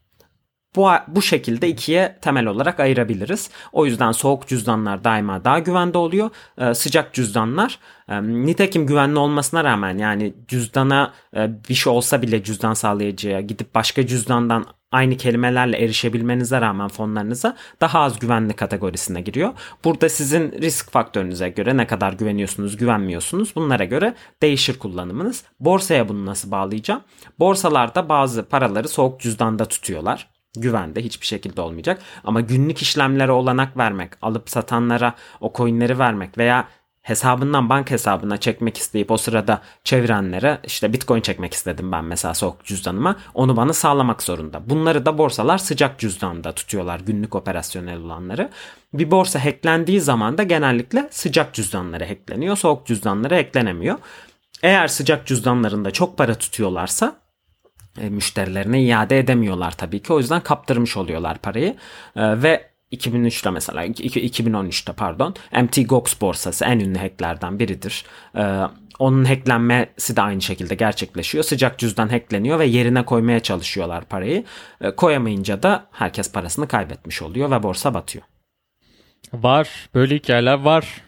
Bu, 0.77 0.91
bu 1.09 1.23
şekilde 1.23 1.69
ikiye 1.69 2.19
temel 2.21 2.47
olarak 2.47 2.81
ayırabiliriz. 2.81 3.51
O 3.73 3.87
yüzden 3.87 4.13
soğuk 4.13 4.47
cüzdanlar 4.47 5.05
daima 5.05 5.45
daha 5.45 5.59
güvende 5.59 5.99
oluyor. 5.99 6.31
Ee, 6.59 6.75
sıcak 6.75 7.15
cüzdanlar 7.15 7.79
e, 8.09 8.23
nitekim 8.23 8.87
güvenli 8.87 9.19
olmasına 9.19 9.65
rağmen 9.65 9.99
yani 9.99 10.35
cüzdana 10.49 11.13
e, 11.37 11.51
bir 11.69 11.75
şey 11.75 11.93
olsa 11.93 12.23
bile 12.23 12.43
cüzdan 12.43 12.75
sağlayıcıya 12.75 13.41
gidip 13.41 13.75
başka 13.75 14.07
cüzdandan 14.07 14.67
aynı 14.93 15.17
kelimelerle 15.17 15.79
erişebilmenize 15.79 16.61
rağmen 16.61 16.89
fonlarınıza 16.89 17.57
daha 17.81 18.01
az 18.01 18.19
güvenli 18.19 18.53
kategorisine 18.53 19.21
giriyor. 19.21 19.53
Burada 19.85 20.09
sizin 20.09 20.53
risk 20.53 20.91
faktörünüze 20.91 21.49
göre 21.49 21.77
ne 21.77 21.87
kadar 21.87 22.13
güveniyorsunuz, 22.13 22.77
güvenmiyorsunuz 22.77 23.57
bunlara 23.57 23.85
göre 23.85 24.15
değişir 24.43 24.79
kullanımınız. 24.79 25.45
Borsaya 25.61 26.09
bunu 26.09 26.27
nasıl 26.27 26.51
bağlayacağım? 26.51 27.01
Borsalarda 27.39 28.09
bazı 28.09 28.49
paraları 28.49 28.89
soğuk 28.89 29.21
cüzdanda 29.21 29.65
tutuyorlar 29.65 30.40
güvende 30.57 31.05
hiçbir 31.05 31.27
şekilde 31.27 31.61
olmayacak. 31.61 32.03
Ama 32.25 32.41
günlük 32.41 32.83
işlemlere 32.83 33.33
olanak 33.33 33.77
vermek, 33.77 34.13
alıp 34.23 34.51
satanlara 34.51 35.15
o 35.41 35.53
coinleri 35.57 35.99
vermek 35.99 36.39
veya 36.39 36.69
hesabından 37.03 37.69
bank 37.69 37.91
hesabına 37.91 38.37
çekmek 38.37 38.77
isteyip 38.77 39.11
o 39.11 39.17
sırada 39.17 39.63
çevirenlere 39.85 40.59
işte 40.65 40.93
bitcoin 40.93 41.21
çekmek 41.21 41.55
istedim 41.55 41.93
ben 41.93 42.05
mesela 42.05 42.35
soğuk 42.35 42.65
cüzdanıma 42.65 43.17
onu 43.35 43.57
bana 43.57 43.73
sağlamak 43.73 44.23
zorunda. 44.23 44.71
Bunları 44.71 45.07
da 45.07 45.19
borsalar 45.19 45.59
sıcak 45.59 45.99
cüzdanda 45.99 46.53
tutuyorlar 46.53 47.01
günlük 47.01 47.35
operasyonel 47.35 47.99
olanları. 47.99 48.51
Bir 48.93 49.11
borsa 49.11 49.45
hacklendiği 49.45 50.01
zaman 50.01 50.39
da 50.39 50.43
genellikle 50.43 51.09
sıcak 51.11 51.55
cüzdanları 51.55 52.05
hackleniyor 52.05 52.57
soğuk 52.57 52.87
cüzdanları 52.87 53.35
hacklenemiyor. 53.35 53.99
Eğer 54.63 54.89
sıcak 54.89 55.27
cüzdanlarında 55.27 55.91
çok 55.91 56.19
para 56.19 56.35
tutuyorlarsa 56.35 57.17
müşterilerine 57.97 58.83
iade 58.83 59.19
edemiyorlar 59.19 59.71
tabii 59.77 60.03
ki. 60.03 60.13
O 60.13 60.19
yüzden 60.19 60.41
kaptırmış 60.41 60.97
oluyorlar 60.97 61.39
parayı. 61.39 61.77
E, 62.17 62.43
ve 62.43 62.71
2003'te 62.93 63.51
mesela 63.51 63.87
2013'te 63.87 64.93
pardon 64.93 65.35
MT 65.63 65.89
Gox 65.89 66.21
borsası 66.21 66.65
en 66.65 66.79
ünlü 66.79 66.99
hacklerden 66.99 67.59
biridir. 67.59 68.05
Ee, 68.37 68.61
onun 68.99 69.25
hacklenmesi 69.25 70.17
de 70.17 70.23
aynı 70.23 70.43
şekilde 70.43 70.75
gerçekleşiyor. 70.75 71.45
Sıcak 71.45 71.79
cüzdan 71.79 72.09
hackleniyor 72.09 72.59
ve 72.59 72.67
yerine 72.67 73.05
koymaya 73.05 73.41
çalışıyorlar 73.41 74.05
parayı. 74.05 74.45
Ee, 74.81 74.91
koyamayınca 74.91 75.63
da 75.63 75.87
herkes 75.91 76.33
parasını 76.33 76.69
kaybetmiş 76.69 77.23
oluyor 77.23 77.51
ve 77.51 77.63
borsa 77.63 77.95
batıyor. 77.95 78.25
Var. 79.33 79.89
Böyle 79.95 80.15
hikayeler 80.15 80.61
var. 80.61 81.03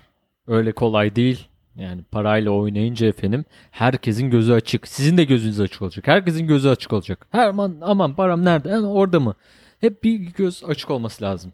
Öyle 0.47 0.73
kolay 0.73 1.17
değil. 1.17 1.49
Yani 1.77 2.03
parayla 2.03 2.51
oynayınca 2.51 3.07
efendim 3.07 3.45
herkesin 3.71 4.31
gözü 4.31 4.53
açık. 4.53 4.89
Sizin 4.89 5.17
de 5.17 5.25
gözünüz 5.25 5.61
açık 5.61 5.83
olacak. 5.83 6.07
Herkesin 6.07 6.47
gözü 6.47 6.69
açık 6.69 6.93
olacak. 6.93 7.27
Her 7.31 7.49
aman 7.49 7.77
aman 7.83 8.15
param 8.15 8.45
nerede? 8.45 8.69
Yani 8.69 8.87
orada 8.87 9.21
mı? 9.21 9.35
Hep 9.81 10.05
bir 10.05 10.15
göz 10.15 10.65
açık 10.65 10.91
olması 10.91 11.25
lazım. 11.25 11.53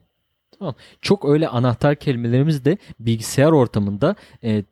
Tamam. 0.58 0.74
Çok 1.02 1.24
öyle 1.24 1.48
anahtar 1.48 1.96
kelimelerimiz 1.96 2.64
de 2.64 2.78
bilgisayar 3.00 3.52
ortamında 3.52 4.14
e, 4.44 4.64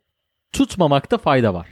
tutmamakta 0.53 1.19
fayda 1.19 1.55
var. 1.55 1.69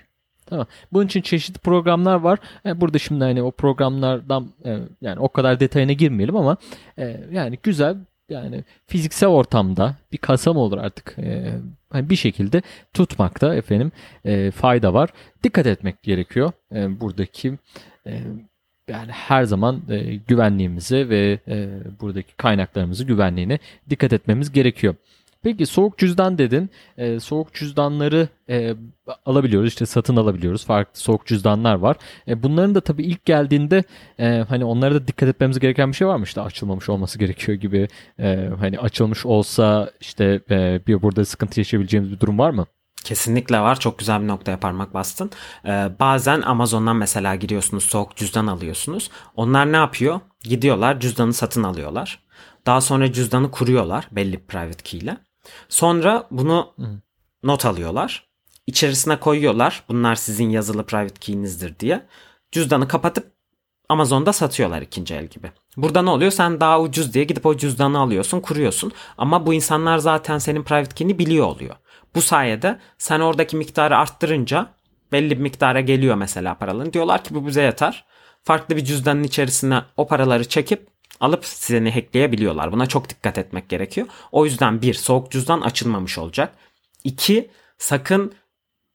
Tamam. 0.46 0.66
Bunun 0.92 1.06
için 1.06 1.22
çeşitli 1.22 1.58
programlar 1.58 2.14
var. 2.14 2.38
E, 2.66 2.80
burada 2.80 2.98
şimdi 2.98 3.24
hani 3.24 3.42
o 3.42 3.50
programlardan 3.50 4.52
e, 4.64 4.78
yani 5.00 5.18
o 5.18 5.28
kadar 5.28 5.60
detayına 5.60 5.92
girmeyelim 5.92 6.36
ama 6.36 6.56
e, 6.98 7.20
yani 7.32 7.58
güzel 7.62 7.96
yani 8.28 8.64
fiziksel 8.86 9.28
ortamda 9.28 9.96
bir 10.12 10.18
kasa 10.18 10.52
mı 10.52 10.60
olur 10.60 10.78
artık 10.78 11.16
e, 11.18 11.54
bir 11.94 12.16
şekilde 12.16 12.62
tutmakta 12.94 13.54
efendim 13.54 13.92
e, 14.24 14.50
fayda 14.50 14.94
var. 14.94 15.10
Dikkat 15.42 15.66
etmek 15.66 16.02
gerekiyor. 16.02 16.52
E, 16.74 17.00
buradaki 17.00 17.58
e, 18.06 18.22
yani 18.88 19.12
her 19.12 19.44
zaman 19.44 19.82
e, 19.90 20.14
güvenliğimize 20.14 21.08
ve 21.08 21.38
e, 21.48 21.68
buradaki 22.00 22.36
kaynaklarımızı 22.36 23.04
güvenliğine 23.04 23.58
dikkat 23.90 24.12
etmemiz 24.12 24.52
gerekiyor. 24.52 24.94
Peki 25.44 25.66
soğuk 25.66 25.98
cüzdan 25.98 26.38
dedin. 26.38 26.70
E, 26.98 27.20
soğuk 27.20 27.54
cüzdanları 27.54 28.28
e, 28.48 28.74
alabiliyoruz. 29.26 29.68
işte 29.68 29.86
satın 29.86 30.16
alabiliyoruz. 30.16 30.64
Farklı 30.66 31.00
soğuk 31.00 31.26
cüzdanlar 31.26 31.74
var. 31.74 31.96
E, 32.28 32.42
bunların 32.42 32.74
da 32.74 32.80
tabii 32.80 33.02
ilk 33.02 33.24
geldiğinde 33.24 33.84
e, 34.18 34.44
hani 34.48 34.64
onlara 34.64 34.94
da 34.94 35.06
dikkat 35.08 35.28
etmemiz 35.28 35.58
gereken 35.58 35.88
bir 35.88 35.96
şey 35.96 36.06
var 36.06 36.16
mı? 36.16 36.24
İşte 36.24 36.40
açılmamış 36.40 36.88
olması 36.88 37.18
gerekiyor 37.18 37.58
gibi. 37.58 37.88
E, 38.18 38.48
hani 38.58 38.78
açılmış 38.78 39.26
olsa 39.26 39.90
işte 40.00 40.40
e, 40.50 40.80
bir 40.86 41.02
burada 41.02 41.24
sıkıntı 41.24 41.60
yaşayabileceğimiz 41.60 42.12
bir 42.12 42.20
durum 42.20 42.38
var 42.38 42.50
mı? 42.50 42.66
Kesinlikle 43.04 43.60
var. 43.60 43.80
Çok 43.80 43.98
güzel 43.98 44.22
bir 44.22 44.28
noktaya 44.28 44.60
parmak 44.60 44.94
bastın. 44.94 45.30
Ee, 45.66 45.90
bazen 46.00 46.40
Amazon'dan 46.42 46.96
mesela 46.96 47.34
giriyorsunuz 47.34 47.84
soğuk 47.84 48.16
cüzdan 48.16 48.46
alıyorsunuz. 48.46 49.10
Onlar 49.36 49.72
ne 49.72 49.76
yapıyor? 49.76 50.20
Gidiyorlar 50.42 51.00
cüzdanı 51.00 51.32
satın 51.32 51.62
alıyorlar. 51.62 52.24
Daha 52.66 52.80
sonra 52.80 53.12
cüzdanı 53.12 53.50
kuruyorlar 53.50 54.08
belli 54.12 54.32
bir 54.32 54.46
private 54.46 54.82
key 54.84 55.00
ile. 55.00 55.16
Sonra 55.68 56.26
bunu 56.30 56.72
Hı. 56.78 56.86
not 57.42 57.64
alıyorlar. 57.64 58.26
İçerisine 58.66 59.20
koyuyorlar. 59.20 59.82
Bunlar 59.88 60.14
sizin 60.14 60.50
yazılı 60.50 60.86
private 60.86 61.20
key'inizdir 61.20 61.78
diye. 61.78 62.06
Cüzdanı 62.52 62.88
kapatıp 62.88 63.34
Amazon'da 63.88 64.32
satıyorlar 64.32 64.82
ikinci 64.82 65.14
el 65.14 65.26
gibi. 65.26 65.52
Burada 65.76 66.02
ne 66.02 66.10
oluyor? 66.10 66.30
Sen 66.30 66.60
daha 66.60 66.80
ucuz 66.80 67.14
diye 67.14 67.24
gidip 67.24 67.46
o 67.46 67.56
cüzdanı 67.56 67.98
alıyorsun, 67.98 68.40
kuruyorsun. 68.40 68.92
Ama 69.18 69.46
bu 69.46 69.54
insanlar 69.54 69.98
zaten 69.98 70.38
senin 70.38 70.62
private 70.62 70.94
key'ini 70.94 71.18
biliyor 71.18 71.46
oluyor. 71.46 71.76
Bu 72.14 72.22
sayede 72.22 72.78
sen 72.98 73.20
oradaki 73.20 73.56
miktarı 73.56 73.96
arttırınca 73.96 74.66
belli 75.12 75.30
bir 75.30 75.42
miktara 75.42 75.80
geliyor 75.80 76.14
mesela 76.14 76.54
paraların. 76.54 76.92
Diyorlar 76.92 77.24
ki 77.24 77.34
bu 77.34 77.46
bize 77.46 77.62
yeter. 77.62 78.04
Farklı 78.42 78.76
bir 78.76 78.84
cüzdanın 78.84 79.22
içerisine 79.22 79.82
o 79.96 80.06
paraları 80.06 80.48
çekip 80.48 80.93
alıp 81.20 81.44
seni 81.44 81.90
hackleyebiliyorlar. 81.90 82.72
Buna 82.72 82.86
çok 82.86 83.08
dikkat 83.08 83.38
etmek 83.38 83.68
gerekiyor. 83.68 84.06
O 84.32 84.44
yüzden 84.44 84.82
bir 84.82 84.94
soğuk 84.94 85.30
cüzdan 85.30 85.60
açılmamış 85.60 86.18
olacak. 86.18 86.54
İki 87.04 87.50
sakın 87.78 88.32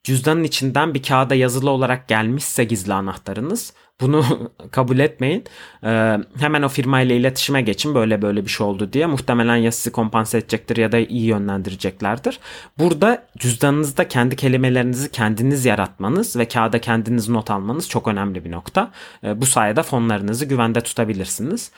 cüzdanın 0.03 0.43
içinden 0.43 0.93
bir 0.93 1.03
kağıda 1.03 1.35
yazılı 1.35 1.69
olarak 1.69 2.07
gelmişse 2.07 2.63
gizli 2.63 2.93
anahtarınız 2.93 3.73
bunu 4.01 4.51
kabul 4.71 4.99
etmeyin. 4.99 5.43
Ee, 5.83 6.17
hemen 6.39 6.61
o 6.61 6.69
firmayla 6.69 7.15
iletişime 7.15 7.61
geçin 7.61 7.95
böyle 7.95 8.21
böyle 8.21 8.45
bir 8.45 8.49
şey 8.49 8.67
oldu 8.67 8.93
diye. 8.93 9.05
Muhtemelen 9.05 9.55
ya 9.55 9.71
sizi 9.71 9.91
kompanse 9.91 10.37
edecektir 10.37 10.77
ya 10.77 10.91
da 10.91 10.97
iyi 10.97 11.25
yönlendireceklerdir. 11.25 12.39
Burada 12.77 13.27
cüzdanınızda 13.37 14.07
kendi 14.07 14.35
kelimelerinizi 14.35 15.11
kendiniz 15.11 15.65
yaratmanız 15.65 16.35
ve 16.35 16.47
kağıda 16.47 16.81
kendiniz 16.81 17.29
not 17.29 17.51
almanız 17.51 17.89
çok 17.89 18.07
önemli 18.07 18.45
bir 18.45 18.51
nokta. 18.51 18.91
Ee, 19.23 19.41
bu 19.41 19.45
sayede 19.45 19.83
fonlarınızı 19.83 20.45
güvende 20.45 20.81
tutabilirsiniz. 20.81 21.71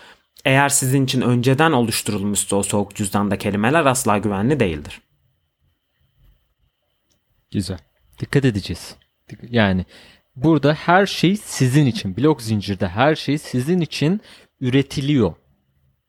Eğer 0.46 0.70
sizin 0.70 1.04
için 1.04 1.22
önceden 1.22 1.72
oluşturulmuşsa 1.72 2.56
o 2.56 2.64
soğuk 2.64 2.96
cüzdanda 2.96 3.38
kelimeler 3.38 3.86
asla 3.86 4.18
güvenli 4.18 4.60
değildir. 4.60 5.02
Güzel. 7.52 7.78
Dikkat 8.20 8.46
edeceğiz. 8.46 8.96
Yani 9.50 9.86
burada 10.36 10.74
her 10.74 11.06
şey 11.06 11.38
sizin 11.38 11.86
için. 11.86 12.18
Blok 12.18 12.42
zincirde 12.42 12.88
her 12.88 13.16
şey 13.16 13.38
sizin 13.38 13.82
için 13.82 14.22
üretiliyor. 14.62 15.34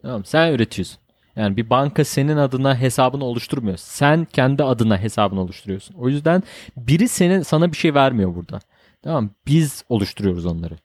Tamam 0.02 0.24
sen 0.24 0.52
üretiyorsun. 0.52 0.98
Yani 1.36 1.56
bir 1.56 1.70
banka 1.70 2.04
senin 2.04 2.36
adına 2.36 2.80
hesabını 2.80 3.24
oluşturmuyor. 3.24 3.76
Sen 3.76 4.24
kendi 4.24 4.64
adına 4.64 4.98
hesabını 4.98 5.40
oluşturuyorsun. 5.40 5.94
O 5.94 6.08
yüzden 6.08 6.42
biri 6.76 7.08
senin 7.08 7.42
sana 7.42 7.72
bir 7.72 7.76
şey 7.76 7.94
vermiyor 7.94 8.34
burada. 8.34 8.60
Tamam 9.02 9.30
Biz 9.46 9.84
oluşturuyoruz 9.88 10.46
onları. 10.46 10.78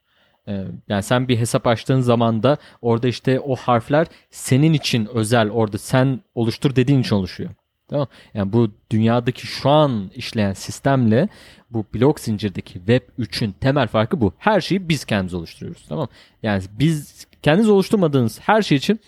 Ee, 0.48 0.66
yani 0.90 1.04
sen 1.04 1.28
bir 1.28 1.38
hesap 1.40 1.68
açtığın 1.68 2.02
zaman 2.02 2.44
da 2.44 2.58
orada 2.82 3.08
işte 3.08 3.40
o 3.40 3.56
harfler 3.56 4.08
senin 4.30 4.74
için 4.74 5.06
özel 5.06 5.50
orada 5.50 5.78
sen 5.78 6.20
oluştur 6.36 6.76
dediğin 6.76 7.00
için 7.00 7.16
oluşuyor. 7.16 7.50
Tamam. 7.90 8.08
Yani 8.34 8.54
bu 8.54 8.72
dünyadaki 8.92 9.48
şu 9.48 9.70
an 9.70 10.12
işleyen 10.16 10.54
sistemle 10.54 11.30
bu 11.70 11.86
blok 11.94 12.20
zincirdeki 12.20 12.74
Web 12.74 13.02
3'ün 13.20 13.52
temel 13.52 13.88
farkı 13.88 14.22
bu. 14.22 14.34
Her 14.38 14.62
şeyi 14.62 14.90
biz 14.90 15.06
kendimiz 15.06 15.34
oluşturuyoruz. 15.34 15.86
Tamam. 15.90 16.08
Yani 16.44 16.64
biz 16.80 17.28
kendiniz 17.42 17.70
oluşturmadığınız 17.70 18.40
her 18.40 18.62
şey 18.62 18.78
için 18.78 19.00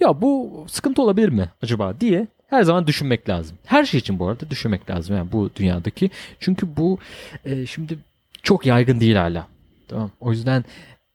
ya 0.00 0.22
bu 0.22 0.64
sıkıntı 0.68 1.02
olabilir 1.02 1.28
mi 1.28 1.50
acaba 1.62 2.00
diye 2.00 2.26
her 2.46 2.62
zaman 2.62 2.86
düşünmek 2.86 3.28
lazım. 3.28 3.58
Her 3.64 3.84
şey 3.84 4.00
için 4.00 4.18
bu 4.18 4.28
arada 4.28 4.50
düşünmek 4.50 4.90
lazım 4.90 5.16
yani 5.16 5.32
bu 5.32 5.50
dünyadaki. 5.56 6.10
Çünkü 6.40 6.76
bu 6.76 6.98
e, 7.44 7.66
şimdi 7.66 7.98
çok 8.42 8.66
yaygın 8.66 9.00
değil 9.00 9.16
hala. 9.16 9.46
Tamam. 9.90 10.10
O 10.20 10.30
yüzden 10.30 10.64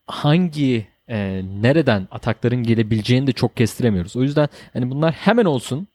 hangi 0.08 0.88
e, 1.08 1.42
nereden 1.62 2.08
atakların 2.12 2.64
gelebileceğini 2.64 3.28
de 3.28 3.32
çok 3.32 3.58
kestiremiyoruz. 3.58 4.16
O 4.16 4.22
yüzden 4.22 4.50
hani 4.74 4.92
bunlar 4.92 5.14
hemen 5.14 5.46
olsun 5.46 5.88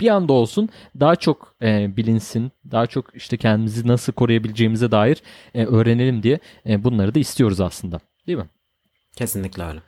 bir 0.00 0.08
anda 0.08 0.32
olsun 0.32 0.68
daha 1.00 1.16
çok 1.16 1.54
e, 1.62 1.96
bilinsin, 1.96 2.52
daha 2.70 2.86
çok 2.86 3.14
işte 3.14 3.36
kendimizi 3.36 3.88
nasıl 3.88 4.12
koruyabileceğimize 4.12 4.90
dair 4.90 5.22
e, 5.54 5.64
öğrenelim 5.64 6.22
diye 6.22 6.38
e, 6.66 6.84
bunları 6.84 7.14
da 7.14 7.18
istiyoruz 7.18 7.60
aslında. 7.60 8.00
Değil 8.26 8.38
mi? 8.38 8.48
Kesinlikle 9.16 9.62
öyle. 9.62 9.80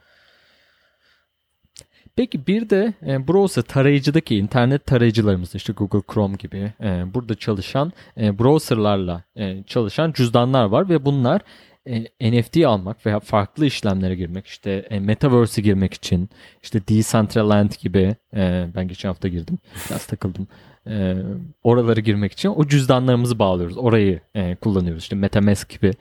Peki 2.16 2.46
bir 2.46 2.70
de 2.70 2.94
e, 3.06 3.28
browser 3.28 3.62
tarayıcıdaki 3.62 4.36
internet 4.36 4.86
tarayıcılarımız 4.86 5.54
işte 5.54 5.72
Google 5.72 6.02
Chrome 6.14 6.36
gibi 6.36 6.72
e, 6.80 7.14
burada 7.14 7.34
çalışan 7.34 7.92
e, 8.16 8.38
browserlarla 8.38 9.24
e, 9.36 9.62
çalışan 9.62 10.12
cüzdanlar 10.12 10.64
var 10.64 10.88
ve 10.88 11.04
bunlar 11.04 11.42
e, 11.86 12.30
NFT 12.32 12.56
almak 12.56 13.06
veya 13.06 13.20
farklı 13.20 13.66
işlemlere 13.66 14.14
girmek 14.14 14.46
işte 14.46 14.70
e, 14.90 15.00
Metaverse'e 15.00 15.62
girmek 15.62 15.94
için 15.94 16.28
işte 16.62 16.80
Decentraland 16.88 17.70
gibi 17.80 18.16
e, 18.34 18.66
ben 18.76 18.88
geçen 18.88 19.08
hafta 19.08 19.28
girdim 19.28 19.58
biraz 19.88 20.06
takıldım. 20.06 20.48
E, 20.86 21.16
oralara 21.62 22.00
girmek 22.00 22.32
için 22.32 22.48
o 22.48 22.66
cüzdanlarımızı 22.66 23.38
bağlıyoruz. 23.38 23.78
Orayı 23.78 24.20
e, 24.34 24.54
kullanıyoruz. 24.54 25.02
İşte 25.02 25.16
Metamask 25.16 25.80
gibi 25.80 25.92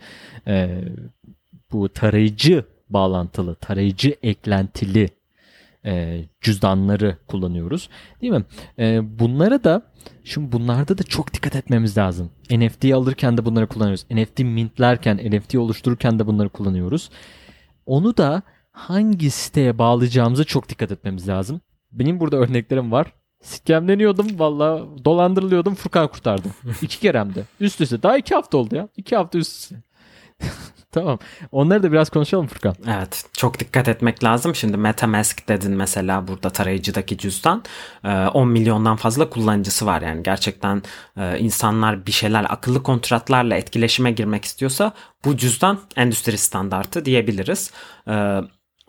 e, 0.48 0.82
bu 1.72 1.90
tarayıcı 1.90 2.66
bağlantılı 2.90 3.56
tarayıcı 3.56 4.16
eklentili 4.24 5.10
e, 5.86 6.26
cüzdanları 6.42 7.18
kullanıyoruz. 7.28 7.90
Değil 8.22 8.34
mi? 8.34 8.46
E, 8.80 9.20
bunlara 9.20 9.64
da 9.64 9.82
şimdi 10.24 10.52
bunlarda 10.52 10.98
da 10.98 11.04
çok 11.04 11.34
dikkat 11.34 11.56
etmemiz 11.56 11.98
lazım. 11.98 12.32
NFT 12.52 12.86
alırken 12.86 13.38
de 13.38 13.46
bunları 13.46 13.68
kullanıyoruz. 13.68 14.06
NFT 14.12 14.40
mintlerken, 14.40 15.18
NFT 15.18 15.56
oluştururken 15.56 16.20
de 16.20 16.28
bunları 16.28 16.50
kullanıyoruz. 16.50 17.10
Onu 17.86 18.18
da 18.18 18.42
hangi 18.72 19.30
siteye 19.30 19.78
bağlayacağımıza 19.78 20.44
çok 20.44 20.70
dikkat 20.70 20.92
etmemiz 20.92 21.28
lazım. 21.28 21.62
Benim 21.92 22.20
burada 22.20 22.38
örneklerim 22.38 22.92
var. 22.92 23.14
Sikemleniyordum 23.42 24.40
valla 24.40 24.86
dolandırılıyordum 25.06 25.76
Furkan 25.76 26.08
kurtardı. 26.08 26.48
iki 26.82 27.00
kere 27.00 27.20
hem 27.20 27.36
de. 27.36 27.44
Üst 27.60 27.82
üste. 27.82 28.04
Daha 28.04 28.18
iki 28.18 28.36
hafta 28.36 28.58
oldu 28.58 28.76
ya. 28.76 28.90
İki 28.98 29.16
hafta 29.16 29.38
üst 29.38 29.54
üste. 29.58 29.76
Tamam. 30.92 31.20
Onları 31.52 31.84
da 31.84 31.92
biraz 31.92 32.10
konuşalım 32.10 32.48
Furkan. 32.48 32.76
Evet. 32.88 33.26
Çok 33.34 33.60
dikkat 33.60 33.88
etmek 33.88 34.24
lazım. 34.24 34.56
Şimdi 34.56 34.78
Metamask 34.78 35.50
dedin 35.50 35.72
mesela 35.72 36.28
burada 36.28 36.50
tarayıcıdaki 36.50 37.18
cüzdan. 37.18 37.64
10 38.04 38.10
ee, 38.10 38.46
milyondan 38.46 38.96
fazla 38.96 39.30
kullanıcısı 39.30 39.86
var 39.86 40.02
yani. 40.02 40.24
Gerçekten 40.24 40.84
e, 41.18 41.40
insanlar 41.40 42.06
bir 42.06 42.12
şeyler 42.12 42.46
akıllı 42.50 42.84
kontratlarla 42.84 43.56
etkileşime 43.56 44.12
girmek 44.12 44.46
istiyorsa 44.46 44.94
bu 45.26 45.38
cüzdan 45.38 45.80
endüstri 45.96 46.38
standartı 46.38 47.06
diyebiliriz. 47.06 47.72
Ee, 48.08 48.42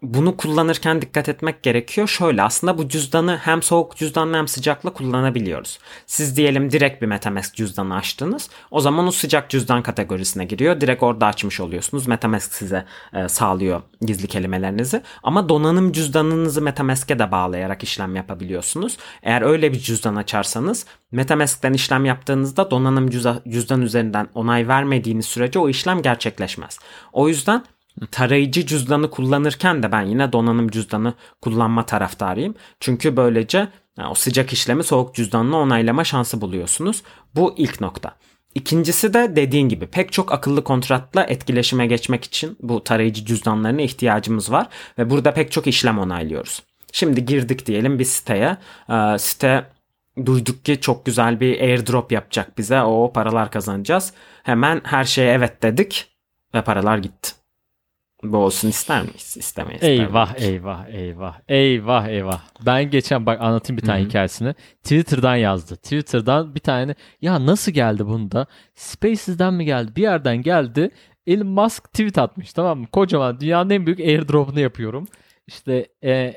bunu 0.03 0.37
kullanırken 0.37 1.03
dikkat 1.03 1.29
etmek 1.29 1.63
gerekiyor. 1.63 2.09
Şöyle 2.09 2.43
aslında 2.43 2.79
bu 2.79 2.89
cüzdanı 2.89 3.37
hem 3.37 3.63
soğuk 3.63 3.97
cüzdanla 3.97 4.39
hem 4.39 4.49
sıcakla 4.49 4.93
kullanabiliyoruz. 4.93 5.79
Siz 6.07 6.37
diyelim 6.37 6.71
direkt 6.71 7.03
bir 7.03 7.07
Metamask 7.07 7.55
cüzdanı 7.55 7.95
açtınız. 7.95 8.51
O 8.71 8.81
zaman 8.81 9.07
o 9.07 9.11
sıcak 9.11 9.51
cüzdan 9.51 9.83
kategorisine 9.83 10.45
giriyor. 10.45 10.81
Direkt 10.81 11.03
orada 11.03 11.27
açmış 11.27 11.61
oluyorsunuz. 11.61 12.07
Metamask 12.07 12.55
size 12.55 12.85
e, 13.13 13.29
sağlıyor 13.29 13.83
gizli 14.01 14.27
kelimelerinizi. 14.27 15.03
Ama 15.23 15.49
donanım 15.49 15.93
cüzdanınızı 15.93 16.63
Metamask'e 16.63 17.19
de 17.19 17.33
bağlayarak 17.33 17.83
işlem 17.83 18.17
yapabiliyorsunuz. 18.17 18.97
Eğer 19.23 19.43
öyle 19.43 19.73
bir 19.73 19.79
cüzdan 19.79 20.17
açarsanız 20.17 20.87
Metamask'ten 21.13 21.73
işlem 21.73 22.05
yaptığınızda 22.05 22.71
donanım 22.71 23.11
cüzdan 23.49 23.83
üzerinden 23.83 24.29
onay 24.35 24.69
vermediğiniz 24.69 25.27
sürece 25.27 25.59
o 25.59 25.69
işlem 25.69 26.03
gerçekleşmez. 26.03 26.79
O 27.13 27.29
yüzden 27.29 27.65
tarayıcı 28.11 28.67
cüzdanı 28.67 29.11
kullanırken 29.11 29.83
de 29.83 29.93
ben 29.93 30.03
yine 30.03 30.33
donanım 30.33 30.69
cüzdanı 30.69 31.15
kullanma 31.41 31.87
taraftarıyım. 31.87 32.55
Çünkü 32.81 33.17
böylece 33.17 33.69
yani 33.99 34.09
o 34.11 34.15
sıcak 34.15 34.53
işlemi 34.53 34.85
soğuk 34.85 35.15
cüzdanla 35.15 35.57
onaylama 35.57 36.05
şansı 36.05 36.41
buluyorsunuz. 36.41 37.03
Bu 37.35 37.55
ilk 37.57 37.81
nokta. 37.81 38.17
İkincisi 38.55 39.15
de 39.15 39.37
dediğin 39.37 39.69
gibi 39.69 39.87
pek 39.87 40.13
çok 40.13 40.33
akıllı 40.33 40.65
kontratla 40.65 41.23
etkileşime 41.23 41.87
geçmek 41.87 42.25
için 42.25 42.57
bu 42.61 42.85
tarayıcı 42.85 43.25
cüzdanlarına 43.25 43.83
ihtiyacımız 43.83 44.53
var 44.53 44.69
ve 44.99 45.11
burada 45.11 45.35
pek 45.35 45.53
çok 45.53 45.67
işlem 45.67 45.99
onaylıyoruz. 45.99 46.63
Şimdi 46.93 47.27
girdik 47.27 47.67
diyelim 47.67 47.99
bir 47.99 48.05
siteye. 48.05 48.57
Ee, 48.91 49.19
site 49.19 49.67
duyduk 50.27 50.65
ki 50.65 50.81
çok 50.81 51.07
güzel 51.07 51.41
bir 51.41 51.61
airdrop 51.61 52.13
yapacak 52.13 52.59
bize. 52.59 52.83
O 52.83 53.13
paralar 53.13 53.51
kazanacağız. 53.51 54.13
Hemen 54.43 54.81
her 54.85 55.05
şeye 55.05 55.33
evet 55.33 55.63
dedik 55.63 56.09
ve 56.55 56.63
paralar 56.63 56.99
gitti. 56.99 57.40
Bu 58.23 58.37
olsun 58.37 58.69
ister 58.69 59.03
miyiz? 59.03 59.37
İstemeyiz. 59.37 59.83
Eyvah 59.83 60.35
eyvah 60.37 60.89
eyvah 60.89 61.41
eyvah 61.49 62.09
eyvah. 62.09 62.41
Ben 62.67 62.91
geçen 62.91 63.27
bak 63.27 63.41
anlatayım 63.41 63.77
bir 63.77 63.87
tane 63.87 64.01
Hı-hı. 64.01 64.09
hikayesini. 64.09 64.55
Twitter'dan 64.83 65.37
yazdı. 65.37 65.77
Twitter'dan 65.77 66.55
bir 66.55 66.61
tane 66.61 66.95
ya 67.23 67.47
nasıl 67.47 67.73
geldi 67.73 68.07
bunda? 68.07 68.47
Spaces'den 68.75 69.55
mi 69.55 69.65
geldi? 69.65 69.97
Bir 69.97 70.03
yerden 70.03 70.43
geldi. 70.43 70.91
Elon 71.27 71.47
Musk 71.47 71.85
tweet 71.85 72.19
atmış 72.19 72.53
tamam 72.53 72.79
mı? 72.79 72.87
Kocaman 72.93 73.41
dünyanın 73.41 73.71
en 73.71 73.87
büyük 73.87 74.01
airdrop'unu 74.01 74.61
yapıyorum 74.61 75.09
işte 75.51 75.87
e, 76.05 76.35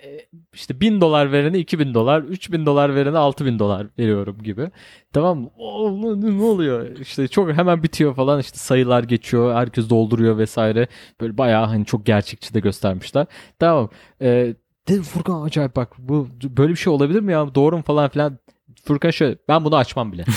işte 0.53 0.81
bin 0.81 1.01
dolar 1.01 1.31
verene 1.31 1.59
2000 1.59 1.93
dolar, 1.93 2.21
3000 2.21 2.65
dolar 2.65 2.95
verene 2.95 3.17
6000 3.17 3.59
dolar 3.59 3.87
veriyorum 3.99 4.37
gibi. 4.43 4.69
Tamam 5.13 5.37
mı? 5.39 6.37
ne 6.37 6.43
oluyor? 6.43 6.97
İşte 6.97 7.27
çok 7.27 7.53
hemen 7.53 7.83
bitiyor 7.83 8.15
falan 8.15 8.39
işte 8.39 8.57
sayılar 8.57 9.03
geçiyor, 9.03 9.55
herkes 9.55 9.89
dolduruyor 9.89 10.37
vesaire. 10.37 10.87
Böyle 11.21 11.37
bayağı 11.37 11.65
hani 11.65 11.85
çok 11.85 12.05
gerçekçi 12.05 12.53
de 12.53 12.59
göstermişler. 12.59 13.25
Tamam. 13.59 13.89
E, 14.21 14.55
dedim 14.87 15.03
Furkan 15.03 15.41
acayip 15.41 15.75
bak 15.75 15.93
bu 15.97 16.27
böyle 16.43 16.71
bir 16.71 16.77
şey 16.77 16.93
olabilir 16.93 17.19
mi 17.19 17.31
ya? 17.31 17.55
Doğru 17.55 17.77
mu 17.77 17.83
falan 17.83 18.09
filan. 18.09 18.37
Furkan 18.85 19.09
şöyle 19.09 19.37
ben 19.47 19.65
bunu 19.65 19.75
açmam 19.75 20.11
bile. 20.11 20.25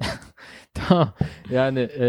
tamam. 0.74 1.14
Yani 1.50 1.80
e, 1.80 2.06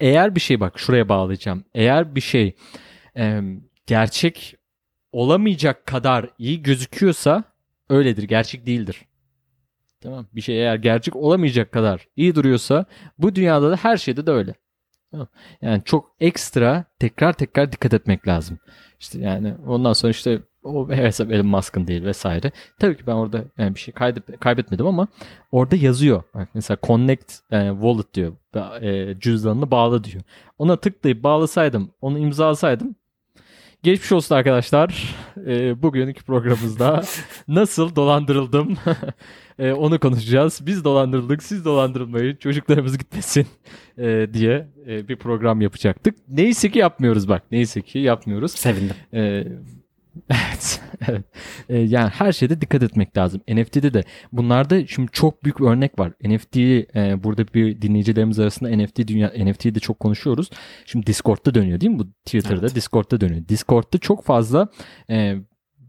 eğer 0.00 0.34
bir 0.34 0.40
şey 0.40 0.60
bak 0.60 0.78
şuraya 0.78 1.08
bağlayacağım. 1.08 1.64
Eğer 1.74 2.14
bir 2.14 2.20
şey 2.20 2.56
e, 3.16 3.40
gerçek 3.86 4.59
olamayacak 5.12 5.86
kadar 5.86 6.26
iyi 6.38 6.62
gözüküyorsa 6.62 7.44
öyledir. 7.90 8.22
Gerçek 8.22 8.66
değildir. 8.66 9.04
Tamam. 10.00 10.26
Bir 10.32 10.40
şey 10.40 10.58
eğer 10.58 10.74
gerçek 10.76 11.16
olamayacak 11.16 11.72
kadar 11.72 12.08
iyi 12.16 12.34
duruyorsa 12.34 12.84
bu 13.18 13.34
dünyada 13.34 13.70
da 13.70 13.76
her 13.76 13.96
şeyde 13.96 14.26
de 14.26 14.30
öyle. 14.30 14.54
Yani 15.62 15.82
çok 15.84 16.12
ekstra 16.20 16.84
tekrar 16.98 17.32
tekrar 17.32 17.72
dikkat 17.72 17.94
etmek 17.94 18.28
lazım. 18.28 18.58
İşte 19.00 19.18
yani 19.18 19.54
ondan 19.66 19.92
sonra 19.92 20.10
işte 20.10 20.42
o 20.64 20.90
hesap 20.90 21.32
Elon 21.32 21.46
Musk'ın 21.46 21.86
değil 21.86 22.04
vesaire. 22.04 22.52
Tabii 22.78 22.96
ki 22.96 23.06
ben 23.06 23.12
orada 23.12 23.44
yani 23.58 23.74
bir 23.74 23.80
şey 23.80 23.94
kaybet, 23.94 24.40
kaybetmedim 24.40 24.86
ama 24.86 25.08
orada 25.52 25.76
yazıyor. 25.76 26.22
Bak 26.34 26.48
mesela 26.54 26.78
connect 26.82 27.32
e, 27.50 27.70
wallet 27.70 28.14
diyor. 28.14 28.32
E, 28.82 29.20
cüzdanını 29.20 29.70
bağla 29.70 30.04
diyor. 30.04 30.22
Ona 30.58 30.76
tıklayıp 30.76 31.22
bağlasaydım, 31.22 31.90
onu 32.00 32.18
imzalasaydım 32.18 32.94
Geçmiş 33.82 34.12
olsun 34.12 34.34
arkadaşlar. 34.34 35.14
E, 35.46 35.82
bugünkü 35.82 36.24
programımızda 36.24 37.02
nasıl 37.48 37.96
dolandırıldım 37.96 38.76
e, 39.58 39.72
onu 39.72 40.00
konuşacağız. 40.00 40.60
Biz 40.66 40.84
dolandırıldık, 40.84 41.42
siz 41.42 41.64
dolandırılmayın, 41.64 42.36
çocuklarımız 42.36 42.98
gitmesin 42.98 43.46
e, 43.98 44.28
diye 44.32 44.68
e, 44.86 45.08
bir 45.08 45.16
program 45.16 45.60
yapacaktık. 45.60 46.14
Neyse 46.28 46.70
ki 46.70 46.78
yapmıyoruz 46.78 47.28
bak. 47.28 47.42
Neyse 47.50 47.82
ki 47.82 47.98
yapmıyoruz. 47.98 48.52
Sevindim. 48.52 48.96
E, 49.14 49.44
Evet. 50.30 50.80
evet. 51.08 51.24
Ee, 51.68 51.78
yani 51.78 52.08
her 52.08 52.32
şeyde 52.32 52.60
dikkat 52.60 52.82
etmek 52.82 53.16
lazım. 53.16 53.40
NFT'de 53.48 53.94
de 53.94 54.04
bunlarda 54.32 54.86
şimdi 54.86 55.10
çok 55.12 55.44
büyük 55.44 55.60
bir 55.60 55.64
örnek 55.64 55.98
var. 55.98 56.12
NFT'yi 56.24 56.86
e, 56.94 57.24
burada 57.24 57.46
bir 57.54 57.82
dinleyicilerimiz 57.82 58.38
arasında 58.38 58.76
NFT 58.76 59.08
dünya 59.08 59.32
NFT'yi 59.38 59.74
de 59.74 59.80
çok 59.80 60.00
konuşuyoruz. 60.00 60.50
Şimdi 60.86 61.06
Discord'da 61.06 61.54
dönüyor 61.54 61.80
değil 61.80 61.92
mi? 61.92 61.98
Bu 61.98 62.06
Twitter'da 62.24 62.60
evet. 62.66 62.74
Discord'da 62.74 63.20
dönüyor. 63.20 63.48
Discord'da 63.48 63.98
çok 63.98 64.24
fazla 64.24 64.68
e, 65.10 65.36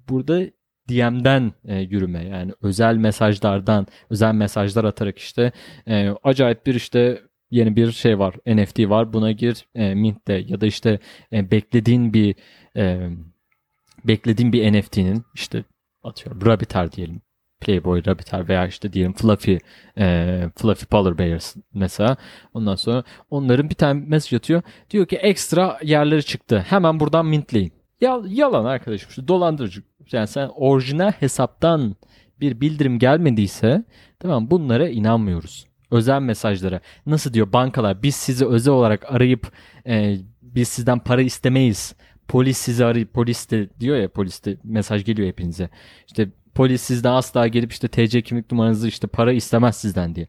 burada 0.09 0.41
DM'den 0.89 1.53
e, 1.65 1.75
yürüme 1.75 2.25
yani 2.25 2.51
özel 2.61 2.95
mesajlardan 2.95 3.87
özel 4.09 4.33
mesajlar 4.33 4.83
atarak 4.83 5.17
işte 5.17 5.51
e, 5.87 6.09
acayip 6.23 6.65
bir 6.65 6.75
işte 6.75 7.21
yeni 7.51 7.75
bir 7.75 7.91
şey 7.91 8.19
var 8.19 8.35
NFT 8.47 8.79
var 8.79 9.13
buna 9.13 9.31
gir 9.31 9.65
e, 9.75 9.95
Mint'te 9.95 10.33
ya 10.33 10.61
da 10.61 10.65
işte 10.65 10.99
e, 11.33 11.51
beklediğin 11.51 12.13
bir 12.13 12.35
e, 12.77 13.09
beklediğim 14.05 14.53
bir 14.53 14.79
NFT'nin 14.79 15.25
işte 15.33 15.63
atıyorum 16.03 16.45
Rabbiter 16.45 16.91
diyelim. 16.91 17.21
Playboy 17.61 18.05
Rabbiter 18.05 18.47
veya 18.47 18.67
işte 18.67 18.93
diyelim 18.93 19.13
Fluffy 19.13 19.57
e, 19.97 20.45
Fluffy 20.55 20.85
Polar 20.85 21.17
Bears 21.17 21.55
mesela. 21.73 22.17
Ondan 22.53 22.75
sonra 22.75 23.03
onların 23.29 23.69
bir 23.69 23.75
tane 23.75 24.05
mesaj 24.07 24.33
atıyor. 24.33 24.61
Diyor 24.89 25.05
ki 25.05 25.15
ekstra 25.15 25.79
yerleri 25.83 26.23
çıktı. 26.23 26.65
Hemen 26.67 26.99
buradan 26.99 27.25
mintleyin. 27.25 27.73
Ya, 28.01 28.21
yalan 28.27 28.65
arkadaşım. 28.65 29.11
Şu 29.11 29.27
dolandırıcı. 29.27 29.83
Yani 30.11 30.27
sen 30.27 30.49
orijinal 30.55 31.11
hesaptan 31.11 31.95
bir 32.39 32.61
bildirim 32.61 32.99
gelmediyse 32.99 33.83
tamam 34.19 34.51
bunlara 34.51 34.89
inanmıyoruz. 34.89 35.67
Özel 35.91 36.21
mesajlara. 36.21 36.81
Nasıl 37.05 37.33
diyor 37.33 37.53
bankalar 37.53 38.03
biz 38.03 38.15
sizi 38.15 38.45
özel 38.45 38.73
olarak 38.73 39.13
arayıp 39.13 39.51
e, 39.87 40.17
biz 40.41 40.67
sizden 40.67 40.99
para 40.99 41.21
istemeyiz 41.21 41.95
polis 42.31 42.57
sizi 42.57 42.85
arayıp 42.85 43.13
polis 43.13 43.51
de 43.51 43.69
diyor 43.79 43.97
ya 43.97 44.09
polis 44.09 44.45
de 44.45 44.57
mesaj 44.63 45.05
geliyor 45.05 45.27
hepinize. 45.27 45.69
İşte 46.07 46.29
polis 46.55 46.81
sizden 46.81 47.11
asla 47.11 47.47
gelip 47.47 47.71
işte 47.71 47.87
TC 47.87 48.21
kimlik 48.21 48.51
numaranızı 48.51 48.87
işte 48.87 49.07
para 49.07 49.33
istemez 49.33 49.75
sizden 49.75 50.15
diye. 50.15 50.27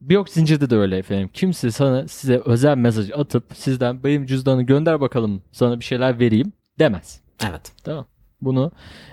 Biyok 0.00 0.28
zincirde 0.28 0.70
de 0.70 0.76
öyle 0.76 0.98
efendim. 0.98 1.30
Kimse 1.32 1.70
sana 1.70 2.08
size 2.08 2.42
özel 2.44 2.76
mesaj 2.76 3.10
atıp 3.10 3.44
sizden 3.54 4.04
benim 4.04 4.26
cüzdanı 4.26 4.62
gönder 4.62 5.00
bakalım 5.00 5.42
sana 5.52 5.80
bir 5.80 5.84
şeyler 5.84 6.18
vereyim 6.18 6.52
demez. 6.78 7.20
Evet. 7.48 7.72
Tamam. 7.84 8.06
Bunu 8.40 8.72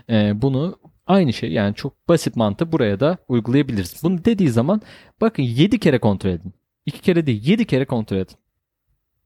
e, 0.10 0.42
bunu 0.42 0.80
aynı 1.08 1.34
şey 1.34 1.52
yani 1.52 1.76
çok 1.76 2.10
basit 2.10 2.36
mantığı 2.36 2.72
buraya 2.72 3.00
da 3.00 3.18
uygulayabiliriz. 3.28 4.04
Bunu 4.04 4.26
dediği 4.26 4.50
zaman 4.50 4.82
bakın 5.22 5.44
7 5.44 5.80
kere 5.80 6.00
kontrol 6.00 6.30
edin. 6.30 6.54
2 6.86 7.02
kere 7.02 7.26
değil 7.26 7.48
7 7.48 7.66
kere 7.66 7.86
kontrol 7.86 8.18
edin. 8.18 8.36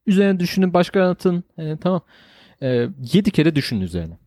Üzerine 0.06 0.40
düşünün 0.40 0.74
başka 0.74 1.04
anlatın. 1.04 1.44
E, 1.58 1.78
tamam 1.78 2.02
e, 2.62 2.68
ee, 2.68 2.90
7 3.14 3.32
kere 3.32 3.56
düşün 3.56 3.82
üzerine. 3.82 4.18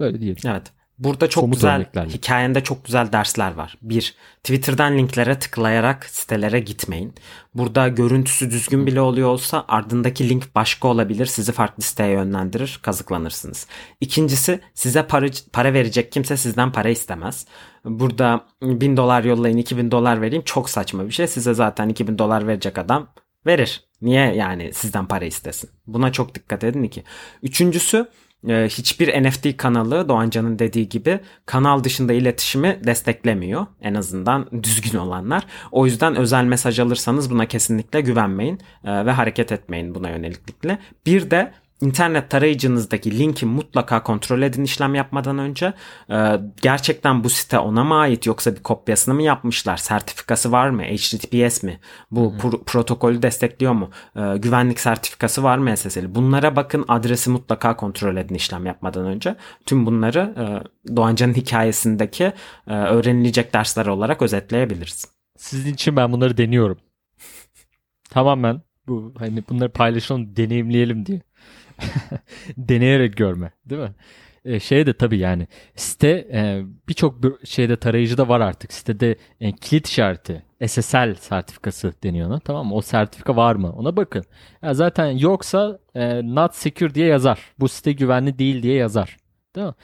Böyle 0.00 0.20
diyelim. 0.20 0.42
Evet. 0.46 0.72
Burada 0.98 1.28
çok 1.28 1.42
Somut 1.42 1.54
güzel 1.54 1.76
örneklerle. 1.76 2.10
hikayende 2.10 2.62
çok 2.62 2.84
güzel 2.84 3.12
dersler 3.12 3.54
var. 3.54 3.78
Bir, 3.82 4.14
Twitter'dan 4.44 4.98
linklere 4.98 5.38
tıklayarak 5.38 6.04
sitelere 6.04 6.60
gitmeyin. 6.60 7.14
Burada 7.54 7.88
görüntüsü 7.88 8.50
düzgün 8.50 8.86
bile 8.86 9.00
oluyor 9.00 9.28
olsa 9.28 9.64
ardındaki 9.68 10.28
link 10.28 10.54
başka 10.54 10.88
olabilir. 10.88 11.26
Sizi 11.26 11.52
farklı 11.52 11.82
siteye 11.82 12.10
yönlendirir, 12.10 12.78
kazıklanırsınız. 12.82 13.66
İkincisi 14.00 14.60
size 14.74 15.06
para, 15.06 15.26
para 15.52 15.72
verecek 15.72 16.12
kimse 16.12 16.36
sizden 16.36 16.72
para 16.72 16.88
istemez. 16.88 17.46
Burada 17.84 18.46
1000 18.62 18.96
dolar 18.96 19.24
yollayın 19.24 19.56
2000 19.56 19.90
dolar 19.90 20.20
vereyim 20.20 20.44
çok 20.44 20.70
saçma 20.70 21.06
bir 21.06 21.12
şey. 21.12 21.26
Size 21.26 21.54
zaten 21.54 21.88
2000 21.88 22.18
dolar 22.18 22.46
verecek 22.46 22.78
adam 22.78 23.08
verir. 23.46 23.84
Niye 24.04 24.34
yani 24.34 24.72
sizden 24.72 25.06
para 25.06 25.24
istesin? 25.24 25.70
Buna 25.86 26.12
çok 26.12 26.34
dikkat 26.34 26.64
edin 26.64 26.88
ki. 26.88 27.04
Üçüncüsü 27.42 28.08
e, 28.48 28.68
hiçbir 28.68 29.22
NFT 29.22 29.56
kanalı 29.56 30.08
Doğancan'ın 30.08 30.58
dediği 30.58 30.88
gibi 30.88 31.20
kanal 31.46 31.84
dışında 31.84 32.12
iletişimi 32.12 32.80
desteklemiyor. 32.84 33.66
En 33.82 33.94
azından 33.94 34.62
düzgün 34.62 34.98
olanlar. 34.98 35.46
O 35.72 35.86
yüzden 35.86 36.16
özel 36.16 36.44
mesaj 36.44 36.80
alırsanız 36.80 37.30
buna 37.30 37.46
kesinlikle 37.46 38.00
güvenmeyin 38.00 38.60
e, 38.84 39.06
ve 39.06 39.10
hareket 39.10 39.52
etmeyin 39.52 39.94
buna 39.94 40.10
yöneliklikle. 40.10 40.78
Bir 41.06 41.30
de 41.30 41.52
İnternet 41.80 42.30
tarayıcınızdaki 42.30 43.18
linki 43.18 43.46
mutlaka 43.46 44.02
kontrol 44.02 44.42
edin 44.42 44.64
işlem 44.64 44.94
yapmadan 44.94 45.38
önce. 45.38 45.72
Ee, 46.10 46.40
gerçekten 46.62 47.24
bu 47.24 47.30
site 47.30 47.58
ona 47.58 47.84
mı 47.84 47.94
ait 47.94 48.26
yoksa 48.26 48.56
bir 48.56 48.62
kopyasını 48.62 49.14
mı 49.14 49.22
yapmışlar? 49.22 49.76
Sertifikası 49.76 50.52
var 50.52 50.70
mı? 50.70 50.82
HTTPS 50.82 51.62
mi? 51.62 51.80
Bu 52.10 52.34
pro- 52.38 52.64
protokolü 52.64 53.22
destekliyor 53.22 53.72
mu? 53.72 53.90
Ee, 54.16 54.36
güvenlik 54.36 54.80
sertifikası 54.80 55.42
var 55.42 55.58
mı 55.58 55.76
SSL? 55.76 56.14
Bunlara 56.14 56.56
bakın 56.56 56.84
adresi 56.88 57.30
mutlaka 57.30 57.76
kontrol 57.76 58.16
edin 58.16 58.34
işlem 58.34 58.66
yapmadan 58.66 59.06
önce. 59.06 59.36
Tüm 59.66 59.86
bunları 59.86 60.34
e, 60.38 60.44
Doğancan'ın 60.96 61.34
hikayesindeki 61.34 62.32
e, 62.66 62.74
öğrenilecek 62.74 63.54
dersler 63.54 63.86
olarak 63.86 64.22
özetleyebiliriz. 64.22 65.08
Sizin 65.38 65.74
için 65.74 65.96
ben 65.96 66.12
bunları 66.12 66.36
deniyorum. 66.36 66.78
Tamamen 68.10 68.62
bu 68.86 69.14
hani 69.18 69.42
bunları 69.48 69.72
paylaşalım, 69.72 70.36
deneyimleyelim 70.36 71.06
diye. 71.06 71.20
deneyerek 72.56 73.16
görme 73.16 73.52
değil 73.66 73.82
mi? 73.82 73.94
E, 74.44 74.60
şey 74.60 74.86
de 74.86 74.92
tabii 74.92 75.18
yani 75.18 75.46
site 75.76 76.28
e, 76.32 76.62
birçok 76.88 77.14
şeyde 77.44 77.76
tarayıcıda 77.76 78.28
var 78.28 78.40
artık. 78.40 78.72
Sitede 78.72 79.16
e, 79.40 79.52
kilit 79.52 79.86
işareti 79.86 80.42
SSL 80.66 81.14
sertifikası 81.14 81.94
deniyor 82.02 82.28
ona. 82.28 82.40
Tamam 82.40 82.66
mı? 82.66 82.74
O 82.74 82.82
sertifika 82.82 83.36
var 83.36 83.54
mı? 83.54 83.72
Ona 83.72 83.96
bakın. 83.96 84.24
Ya 84.62 84.74
zaten 84.74 85.10
yoksa 85.10 85.78
e, 85.94 86.34
not 86.34 86.54
secure 86.54 86.94
diye 86.94 87.06
yazar. 87.06 87.38
Bu 87.58 87.68
site 87.68 87.92
güvenli 87.92 88.38
değil 88.38 88.62
diye 88.62 88.74
yazar. 88.74 89.16
Değil 89.56 89.66
mi? 89.66 89.74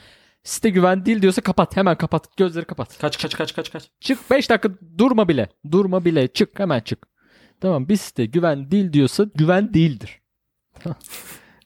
Site 0.43 0.69
güvenli 0.69 1.05
değil 1.05 1.21
diyorsa 1.21 1.41
kapat. 1.41 1.77
Hemen 1.77 1.97
kapat. 1.97 2.37
Gözleri 2.37 2.65
kapat. 2.65 2.97
Kaç 2.97 3.21
kaç 3.21 3.35
kaç 3.35 3.55
kaç 3.55 3.71
kaç. 3.71 3.89
Çık 3.99 4.31
5 4.31 4.49
dakika 4.49 4.69
durma 4.97 5.27
bile. 5.27 5.49
Durma 5.71 6.05
bile. 6.05 6.27
Çık 6.27 6.59
hemen 6.59 6.79
çık. 6.79 7.07
Tamam 7.61 7.89
bir 7.89 7.95
site 7.95 8.25
güven 8.25 8.71
değil 8.71 8.93
diyorsa 8.93 9.25
güven 9.35 9.73
değildir. 9.73 10.21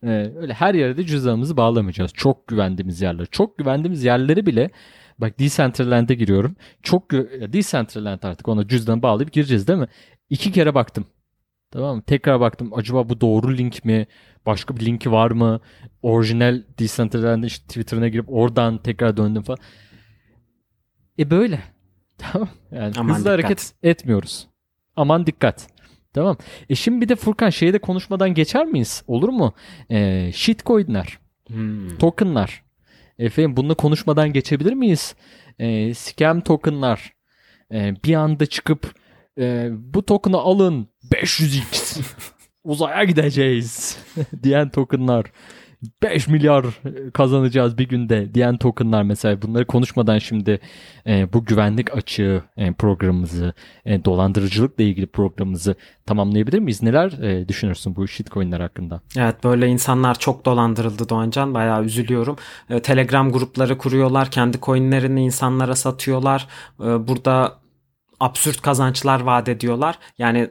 Ee, 0.05 0.31
öyle 0.35 0.53
her 0.53 0.73
yere 0.73 0.97
de 0.97 1.03
cüzdanımızı 1.05 1.57
bağlamayacağız. 1.57 2.11
Çok 2.13 2.47
güvendiğimiz 2.47 3.01
yerler. 3.01 3.25
Çok 3.31 3.57
güvendiğimiz 3.57 4.03
yerleri 4.03 4.45
bile 4.45 4.69
bak 5.19 5.39
Decentraland'e 5.39 6.13
giriyorum. 6.15 6.55
Çok 6.83 7.11
Decentraland 7.53 8.23
artık 8.23 8.47
ona 8.47 8.67
cüzdanı 8.67 9.01
bağlayıp 9.01 9.31
gireceğiz 9.31 9.67
değil 9.67 9.79
mi? 9.79 9.87
İki 10.29 10.51
kere 10.51 10.75
baktım. 10.75 11.05
Tamam 11.71 11.95
mı? 11.95 12.01
Tekrar 12.01 12.39
baktım 12.39 12.71
acaba 12.73 13.09
bu 13.09 13.21
doğru 13.21 13.57
link 13.57 13.85
mi? 13.85 14.07
Başka 14.45 14.77
bir 14.77 14.85
linki 14.85 15.11
var 15.11 15.31
mı? 15.31 15.59
Orijinal 16.01 16.63
Decentraland'ın 16.79 17.47
işte 17.47 17.67
Twitter'ına 17.67 18.07
girip 18.07 18.25
oradan 18.27 18.77
tekrar 18.77 19.17
döndüm 19.17 19.43
falan. 19.43 19.59
E 21.19 21.31
böyle. 21.31 21.59
Tamam. 22.17 22.49
Yani 22.71 22.93
Aman 22.97 23.13
hızlı 23.13 23.23
dikkat. 23.23 23.33
hareket 23.33 23.73
etmiyoruz. 23.83 24.47
Aman 24.95 25.25
dikkat. 25.27 25.67
Tamam. 26.15 26.37
E 26.69 26.75
şimdi 26.75 27.01
bir 27.01 27.09
de 27.09 27.15
Furkan 27.15 27.49
şeyi 27.49 27.73
de 27.73 27.79
konuşmadan 27.79 28.33
geçer 28.33 28.65
miyiz? 28.65 29.03
Olur 29.07 29.29
mu? 29.29 29.53
E, 29.91 30.31
shitcoin'ler, 30.33 31.17
Hmm. 31.47 31.97
token'lar. 31.97 32.63
Efendim 33.19 33.57
bunu 33.57 33.75
konuşmadan 33.75 34.33
geçebilir 34.33 34.73
miyiz? 34.73 35.15
E, 35.59 35.93
scam 35.93 36.41
token'lar. 36.41 37.13
E, 37.73 37.93
bir 38.05 38.13
anda 38.13 38.45
çıkıp 38.45 38.95
e, 39.39 39.69
bu 39.71 40.05
token'ı 40.05 40.37
alın 40.37 40.87
500x 41.11 42.01
uzaya 42.63 43.03
gideceğiz 43.03 43.97
diyen 44.43 44.69
token'lar. 44.69 45.25
5 46.03 46.27
milyar 46.27 46.65
kazanacağız 47.13 47.77
bir 47.77 47.87
günde 47.87 48.33
diyen 48.33 48.57
token'lar 48.57 49.03
mesela 49.03 49.41
bunları 49.41 49.65
konuşmadan 49.65 50.17
şimdi 50.17 50.59
e, 51.07 51.33
bu 51.33 51.45
güvenlik 51.45 51.97
açığı 51.97 52.43
e, 52.57 52.73
programımızı 52.73 53.53
e, 53.85 54.05
dolandırıcılıkla 54.05 54.83
ilgili 54.83 55.07
programımızı 55.07 55.75
tamamlayabilir 56.05 56.59
miyiz? 56.59 56.83
Neler 56.83 57.11
e, 57.11 57.47
düşünürsün 57.47 57.95
bu 57.95 58.07
shitcoin'ler 58.07 58.59
hakkında? 58.59 59.01
Evet 59.17 59.43
böyle 59.43 59.67
insanlar 59.67 60.19
çok 60.19 60.45
dolandırıldı 60.45 61.09
Doğancan. 61.09 61.53
Bayağı 61.53 61.83
üzülüyorum. 61.83 62.35
Ee, 62.69 62.81
Telegram 62.81 63.31
grupları 63.31 63.77
kuruyorlar. 63.77 64.31
Kendi 64.31 64.59
coinlerini 64.61 65.23
insanlara 65.23 65.75
satıyorlar. 65.75 66.47
Ee, 66.79 67.07
Burada 67.07 67.59
absürt 68.19 68.61
kazançlar 68.61 69.21
vaat 69.21 69.49
ediyorlar. 69.49 69.99
Yani 70.17 70.49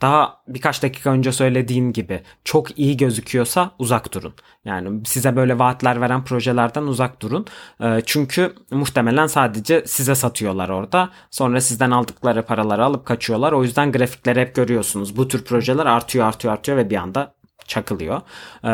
daha 0.00 0.42
birkaç 0.48 0.82
dakika 0.82 1.10
önce 1.10 1.32
söylediğim 1.32 1.92
gibi 1.92 2.22
çok 2.44 2.78
iyi 2.78 2.96
gözüküyorsa 2.96 3.70
uzak 3.78 4.14
durun. 4.14 4.34
Yani 4.64 5.06
size 5.06 5.36
böyle 5.36 5.58
vaatler 5.58 6.00
veren 6.00 6.24
projelerden 6.24 6.82
uzak 6.82 7.22
durun. 7.22 7.46
Ee, 7.82 8.02
Çünkü 8.06 8.54
muhtemelen 8.70 9.26
sadece 9.26 9.82
size 9.86 10.14
satıyorlar 10.14 10.68
orada. 10.68 11.10
Sonra 11.30 11.60
sizden 11.60 11.90
aldıkları 11.90 12.42
paraları 12.46 12.84
alıp 12.84 13.06
kaçıyorlar. 13.06 13.52
O 13.52 13.62
yüzden 13.62 13.92
grafikleri 13.92 14.40
hep 14.40 14.54
görüyorsunuz. 14.54 15.16
Bu 15.16 15.28
tür 15.28 15.44
projeler 15.44 15.86
artıyor 15.86 16.26
artıyor 16.26 16.54
artıyor 16.54 16.78
ve 16.78 16.90
bir 16.90 16.96
anda 16.96 17.34
çakılıyor. 17.66 18.20
Ee, 18.64 18.68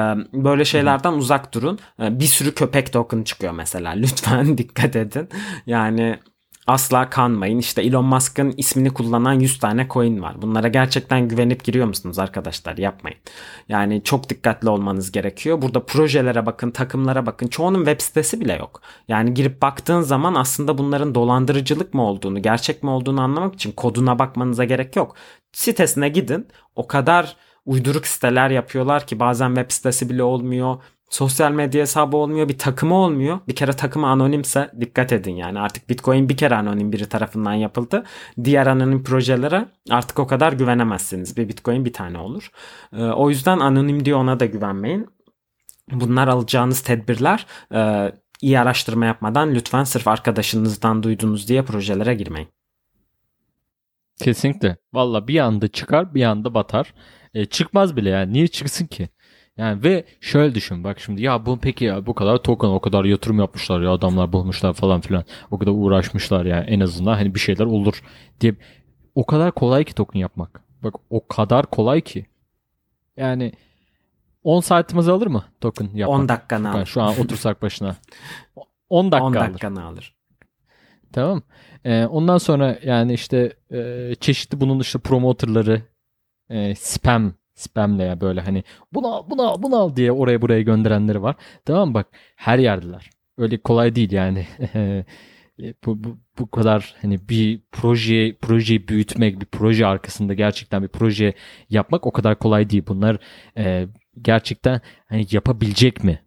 Böyle 0.44 0.64
şeylerden 0.64 1.12
uzak 1.12 1.54
durun. 1.54 1.78
Ee, 2.02 2.20
Bir 2.20 2.24
sürü 2.26 2.54
köpek 2.54 2.92
token 2.92 3.22
çıkıyor 3.22 3.52
mesela. 3.52 3.90
Lütfen 3.96 4.58
dikkat 4.58 4.96
edin. 4.96 5.28
Yani 5.66 6.18
asla 6.66 7.10
kanmayın. 7.10 7.58
İşte 7.58 7.82
Elon 7.82 8.04
Musk'ın 8.04 8.54
ismini 8.56 8.94
kullanan 8.94 9.32
100 9.32 9.58
tane 9.58 9.88
coin 9.90 10.22
var. 10.22 10.42
Bunlara 10.42 10.68
gerçekten 10.68 11.28
güvenip 11.28 11.64
giriyor 11.64 11.86
musunuz 11.86 12.18
arkadaşlar? 12.18 12.76
Yapmayın. 12.76 13.18
Yani 13.68 14.02
çok 14.04 14.28
dikkatli 14.28 14.68
olmanız 14.68 15.12
gerekiyor. 15.12 15.62
Burada 15.62 15.86
projelere 15.86 16.46
bakın, 16.46 16.70
takımlara 16.70 17.26
bakın. 17.26 17.48
Çoğunun 17.48 17.84
web 17.84 18.00
sitesi 18.00 18.40
bile 18.40 18.52
yok. 18.52 18.80
Yani 19.08 19.34
girip 19.34 19.62
baktığın 19.62 20.00
zaman 20.00 20.34
aslında 20.34 20.78
bunların 20.78 21.14
dolandırıcılık 21.14 21.94
mı 21.94 22.02
olduğunu, 22.02 22.42
gerçek 22.42 22.82
mi 22.82 22.90
olduğunu 22.90 23.20
anlamak 23.20 23.54
için 23.54 23.72
koduna 23.72 24.18
bakmanıza 24.18 24.64
gerek 24.64 24.96
yok. 24.96 25.14
Sitesine 25.52 26.08
gidin. 26.08 26.48
O 26.76 26.86
kadar 26.86 27.36
uyduruk 27.66 28.06
siteler 28.06 28.50
yapıyorlar 28.50 29.06
ki 29.06 29.20
bazen 29.20 29.48
web 29.54 29.70
sitesi 29.70 30.10
bile 30.10 30.22
olmuyor. 30.22 30.76
Sosyal 31.14 31.52
medya 31.52 31.80
hesabı 31.80 32.16
olmuyor, 32.16 32.48
bir 32.48 32.58
takımı 32.58 32.94
olmuyor. 32.94 33.40
Bir 33.48 33.54
kere 33.54 33.72
takımı 33.72 34.06
anonimse 34.06 34.70
dikkat 34.80 35.12
edin 35.12 35.32
yani. 35.32 35.60
Artık 35.60 35.88
Bitcoin 35.88 36.28
bir 36.28 36.36
kere 36.36 36.54
anonim 36.54 36.92
biri 36.92 37.08
tarafından 37.08 37.54
yapıldı. 37.54 38.04
Diğer 38.44 38.66
anonim 38.66 39.04
projelere 39.04 39.68
artık 39.90 40.18
o 40.18 40.26
kadar 40.26 40.52
güvenemezsiniz. 40.52 41.36
Bir 41.36 41.48
Bitcoin 41.48 41.84
bir 41.84 41.92
tane 41.92 42.18
olur. 42.18 42.50
Ee, 42.92 43.02
o 43.02 43.30
yüzden 43.30 43.58
anonim 43.58 44.04
diye 44.04 44.14
ona 44.14 44.40
da 44.40 44.46
güvenmeyin. 44.46 45.08
Bunlar 45.92 46.28
alacağınız 46.28 46.80
tedbirler 46.80 47.46
e, 47.74 48.12
iyi 48.40 48.60
araştırma 48.60 49.06
yapmadan 49.06 49.54
lütfen 49.54 49.84
sırf 49.84 50.08
arkadaşınızdan 50.08 51.02
duydunuz 51.02 51.48
diye 51.48 51.62
projelere 51.62 52.14
girmeyin. 52.14 52.48
Kesinlikle. 54.20 54.76
Valla 54.92 55.28
bir 55.28 55.38
anda 55.38 55.68
çıkar 55.68 56.14
bir 56.14 56.24
anda 56.24 56.54
batar. 56.54 56.94
E, 57.34 57.46
çıkmaz 57.46 57.96
bile 57.96 58.10
yani. 58.10 58.32
Niye 58.32 58.48
çıksın 58.48 58.86
ki? 58.86 59.08
Yani 59.56 59.82
ve 59.84 60.04
şöyle 60.20 60.54
düşün 60.54 60.84
bak 60.84 61.00
şimdi 61.00 61.22
ya 61.22 61.46
bu 61.46 61.58
peki 61.58 61.84
ya 61.84 62.06
bu 62.06 62.14
kadar 62.14 62.38
token 62.38 62.68
o 62.68 62.80
kadar 62.80 63.04
yatırım 63.04 63.38
yapmışlar 63.38 63.80
ya 63.80 63.90
adamlar 63.90 64.32
bulmuşlar 64.32 64.72
falan 64.72 65.00
filan 65.00 65.24
o 65.50 65.58
kadar 65.58 65.72
uğraşmışlar 65.74 66.44
ya 66.44 66.60
en 66.60 66.80
azından 66.80 67.14
hani 67.14 67.34
bir 67.34 67.40
şeyler 67.40 67.64
olur 67.64 68.02
diye 68.40 68.54
o 69.14 69.26
kadar 69.26 69.52
kolay 69.52 69.84
ki 69.84 69.94
token 69.94 70.20
yapmak. 70.20 70.60
Bak 70.82 70.94
o 71.10 71.26
kadar 71.28 71.66
kolay 71.66 72.00
ki. 72.00 72.26
Yani 73.16 73.52
10 74.42 74.60
saatimizi 74.60 75.10
alır 75.10 75.26
mı 75.26 75.44
token 75.60 75.90
yapmak? 75.94 76.20
10 76.20 76.28
dakikanı 76.28 76.66
Yani 76.66 76.76
alır. 76.76 76.86
şu 76.86 77.02
an 77.02 77.20
otursak 77.20 77.62
başına. 77.62 77.96
10 78.88 79.12
dakika 79.12 79.26
10 79.26 79.32
alır. 79.34 79.48
dakikanı 79.48 79.84
alır. 79.84 80.14
Tamam. 81.12 81.42
Ee, 81.84 82.04
ondan 82.04 82.38
sonra 82.38 82.78
yani 82.84 83.12
işte 83.14 83.52
e, 83.72 84.10
çeşitli 84.20 84.60
bunun 84.60 84.80
işte 84.80 84.98
promoterları 84.98 85.82
e, 86.50 86.74
spam 86.74 87.32
spamle 87.54 88.04
ya 88.04 88.20
böyle 88.20 88.40
hani 88.40 88.64
bunu 88.92 89.14
al 89.14 89.30
bunu 89.30 89.42
al 89.50 89.62
bunu 89.62 89.76
al 89.76 89.96
diye 89.96 90.12
oraya 90.12 90.42
buraya 90.42 90.62
gönderenleri 90.62 91.22
var. 91.22 91.36
Tamam 91.64 91.94
bak 91.94 92.06
her 92.36 92.58
yerdeler. 92.58 93.10
Öyle 93.38 93.58
kolay 93.58 93.94
değil 93.94 94.12
yani. 94.12 94.46
E, 95.62 95.74
bu, 95.86 96.04
bu, 96.04 96.18
bu 96.38 96.50
kadar 96.50 96.94
hani 97.02 97.28
bir 97.28 97.60
proje 97.72 98.36
projeyi 98.42 98.88
büyütmek 98.88 99.40
bir 99.40 99.46
proje 99.46 99.86
arkasında 99.86 100.34
gerçekten 100.34 100.82
bir 100.82 100.88
proje 100.88 101.34
yapmak 101.70 102.06
o 102.06 102.12
kadar 102.12 102.38
kolay 102.38 102.70
değil. 102.70 102.82
Bunlar 102.88 103.18
e, 103.58 103.86
gerçekten 104.22 104.80
hani 105.06 105.26
yapabilecek 105.30 106.04
mi? 106.04 106.22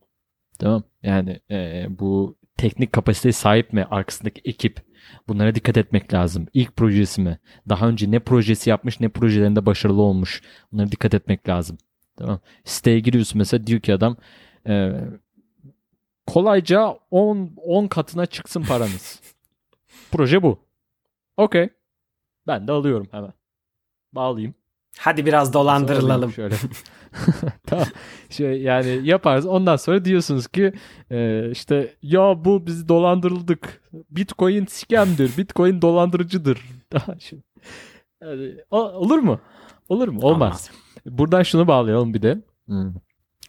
Tamam. 0.60 0.84
Yani 1.04 1.40
e, 1.52 1.86
bu 1.90 2.38
teknik 2.58 2.94
kapasiteye 2.94 3.34
sahip 3.34 3.74
mi 3.74 3.84
arkasındaki 3.92 4.42
ekip? 4.46 4.88
Bunlara 5.28 5.56
dikkat 5.56 5.78
etmek 5.78 6.14
lazım. 6.14 6.48
İlk 6.54 6.76
projesi 6.76 7.22
mi? 7.22 7.40
Daha 7.70 7.88
önce 7.88 8.12
ne 8.12 8.20
projesi 8.20 8.70
yapmış 8.70 9.00
ne 9.00 9.10
projelerinde 9.10 9.66
başarılı 9.66 10.02
olmuş? 10.02 10.42
Bunlara 10.72 10.92
dikkat 10.92 11.14
etmek 11.14 11.50
lazım. 11.50 11.78
Tamam. 12.18 12.40
Siteye 12.64 13.00
giriyorsun 13.00 13.38
mesela 13.38 13.68
diyor 13.68 13.82
ki 13.82 13.94
adam 13.94 14.18
e, 14.68 14.92
kolayca 16.28 17.00
10 17.12 17.54
10 17.58 17.88
katına 17.88 18.26
çıksın 18.26 18.64
paranız. 18.64 19.22
Proje 20.12 20.44
bu. 20.44 20.60
Okey. 21.38 21.70
Ben 22.48 22.68
de 22.68 22.72
alıyorum 22.72 23.08
hemen. 23.12 23.34
Bağlayayım. 24.14 24.56
Hadi 25.00 25.26
biraz 25.26 25.54
dolandırılalım. 25.54 26.32
Şöyle. 26.32 26.56
tamam. 27.66 27.86
Şey, 28.30 28.62
yani 28.62 29.00
yaparız. 29.04 29.46
Ondan 29.46 29.76
sonra 29.76 30.06
diyorsunuz 30.06 30.48
ki 30.48 30.74
e, 31.12 31.50
işte 31.52 31.96
ya 32.02 32.46
bu 32.46 32.68
biz 32.68 32.88
dolandırıldık. 32.90 33.82
Bitcoin 33.94 34.66
scam'dir. 34.66 35.38
Bitcoin 35.38 35.82
dolandırıcıdır. 35.82 36.62
Daha 36.94 37.20
şimdi. 37.20 37.44
Yani, 38.22 38.56
o- 38.72 38.92
olur 38.92 39.20
mu? 39.20 39.40
Olur 39.90 40.08
mu? 40.08 40.20
Olmaz. 40.22 40.72
Buradan 41.06 41.44
şunu 41.44 41.68
bağlayalım 41.68 42.14
bir 42.14 42.22
de. 42.22 42.42
Hmm. 42.66 42.94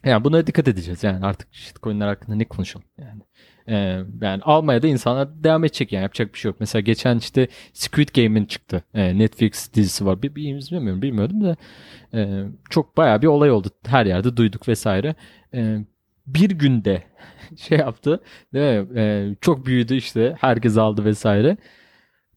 Yani 0.04 0.24
buna 0.24 0.46
dikkat 0.46 0.68
edeceğiz. 0.68 1.04
Yani 1.04 1.26
artık 1.26 1.54
shitcoin'ler 1.54 2.08
hakkında 2.08 2.37
ne 2.37 2.44
konuşalım 2.44 2.87
yani. 2.98 3.22
Ee, 3.68 4.00
yani 4.22 4.42
almaya 4.42 4.83
da 4.83 4.87
insanlar 4.87 5.44
devam 5.44 5.64
edecek 5.64 5.92
yani 5.92 6.02
yapacak 6.02 6.35
bir 6.35 6.38
şey 6.38 6.48
yok. 6.48 6.57
Mesela 6.61 6.81
geçen 6.81 7.18
işte 7.18 7.48
Squid 7.72 8.09
Game'in 8.16 8.44
çıktı. 8.44 8.83
Ee, 8.94 9.18
Netflix 9.18 9.74
dizisi 9.74 10.07
var. 10.07 10.22
Bir, 10.22 10.35
bir 10.35 10.42
bilmiyorum 10.70 11.02
bilmiyordum 11.02 11.44
da 11.44 11.57
ee, 12.14 12.44
çok 12.70 12.96
bayağı 12.96 13.22
bir 13.22 13.26
olay 13.26 13.50
oldu. 13.50 13.68
Her 13.87 14.07
yerde 14.07 14.37
duyduk 14.37 14.68
vesaire. 14.68 15.14
Bir 16.26 16.50
günde 16.50 17.02
şey 17.57 17.78
yaptı. 17.78 18.20
Değil 18.54 18.81
mi? 18.81 19.37
Çok 19.40 19.66
büyüdü 19.66 19.94
işte. 19.94 20.37
Herkes 20.40 20.76
aldı 20.78 21.04
vesaire. 21.04 21.57